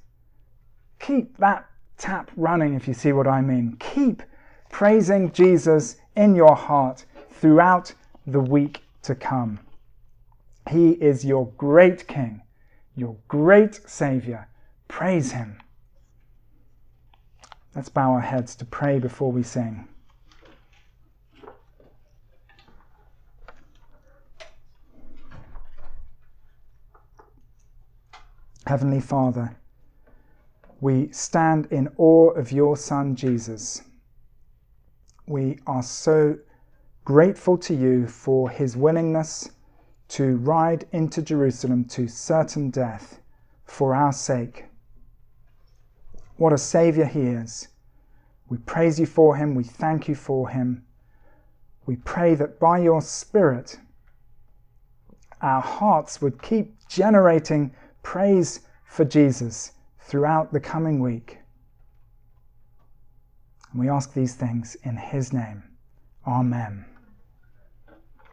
Keep 0.99 1.37
that 1.37 1.65
tap 1.97 2.29
running, 2.35 2.73
if 2.73 2.87
you 2.87 2.93
see 2.93 3.13
what 3.13 3.27
I 3.27 3.41
mean. 3.41 3.77
Keep 3.79 4.21
praising 4.69 5.31
Jesus 5.31 5.95
in 6.15 6.35
your 6.35 6.55
heart 6.55 7.05
throughout 7.31 7.93
the 8.27 8.39
week 8.39 8.83
to 9.03 9.15
come. 9.15 9.59
He 10.69 10.91
is 10.91 11.25
your 11.25 11.47
great 11.57 12.07
King, 12.07 12.41
your 12.95 13.15
great 13.27 13.81
Saviour. 13.89 14.47
Praise 14.87 15.31
Him. 15.31 15.59
Let's 17.75 17.89
bow 17.89 18.11
our 18.11 18.21
heads 18.21 18.55
to 18.57 18.65
pray 18.65 18.99
before 18.99 19.31
we 19.31 19.43
sing. 19.43 19.87
Heavenly 28.65 28.99
Father, 28.99 29.55
we 30.79 31.11
stand 31.11 31.67
in 31.71 31.89
awe 31.97 32.29
of 32.31 32.51
your 32.51 32.77
Son 32.77 33.15
Jesus. 33.15 33.81
We 35.25 35.59
are 35.65 35.81
so 35.81 36.37
grateful 37.03 37.57
to 37.57 37.73
you 37.73 38.07
for 38.07 38.49
his 38.49 38.77
willingness 38.77 39.49
to 40.09 40.37
ride 40.37 40.85
into 40.91 41.21
Jerusalem 41.21 41.85
to 41.85 42.07
certain 42.07 42.69
death 42.69 43.19
for 43.65 43.95
our 43.95 44.11
sake. 44.11 44.65
What 46.37 46.53
a 46.53 46.57
Saviour 46.57 47.05
he 47.05 47.21
is. 47.21 47.67
We 48.49 48.57
praise 48.57 48.99
you 48.99 49.05
for 49.05 49.35
him. 49.35 49.55
We 49.55 49.63
thank 49.63 50.07
you 50.07 50.15
for 50.15 50.49
him. 50.49 50.83
We 51.85 51.97
pray 51.97 52.35
that 52.35 52.59
by 52.59 52.79
your 52.79 53.01
Spirit, 53.01 53.79
our 55.41 55.61
hearts 55.61 56.21
would 56.21 56.41
keep 56.41 56.87
generating 56.87 57.73
praise 58.03 58.61
for 58.85 59.05
Jesus 59.05 59.73
throughout 59.99 60.51
the 60.51 60.59
coming 60.59 60.99
week. 60.99 61.37
And 63.71 63.79
we 63.79 63.89
ask 63.89 64.13
these 64.13 64.33
things 64.33 64.75
in 64.83 64.97
his 64.97 65.31
name. 65.31 65.63
Amen. 66.25 66.85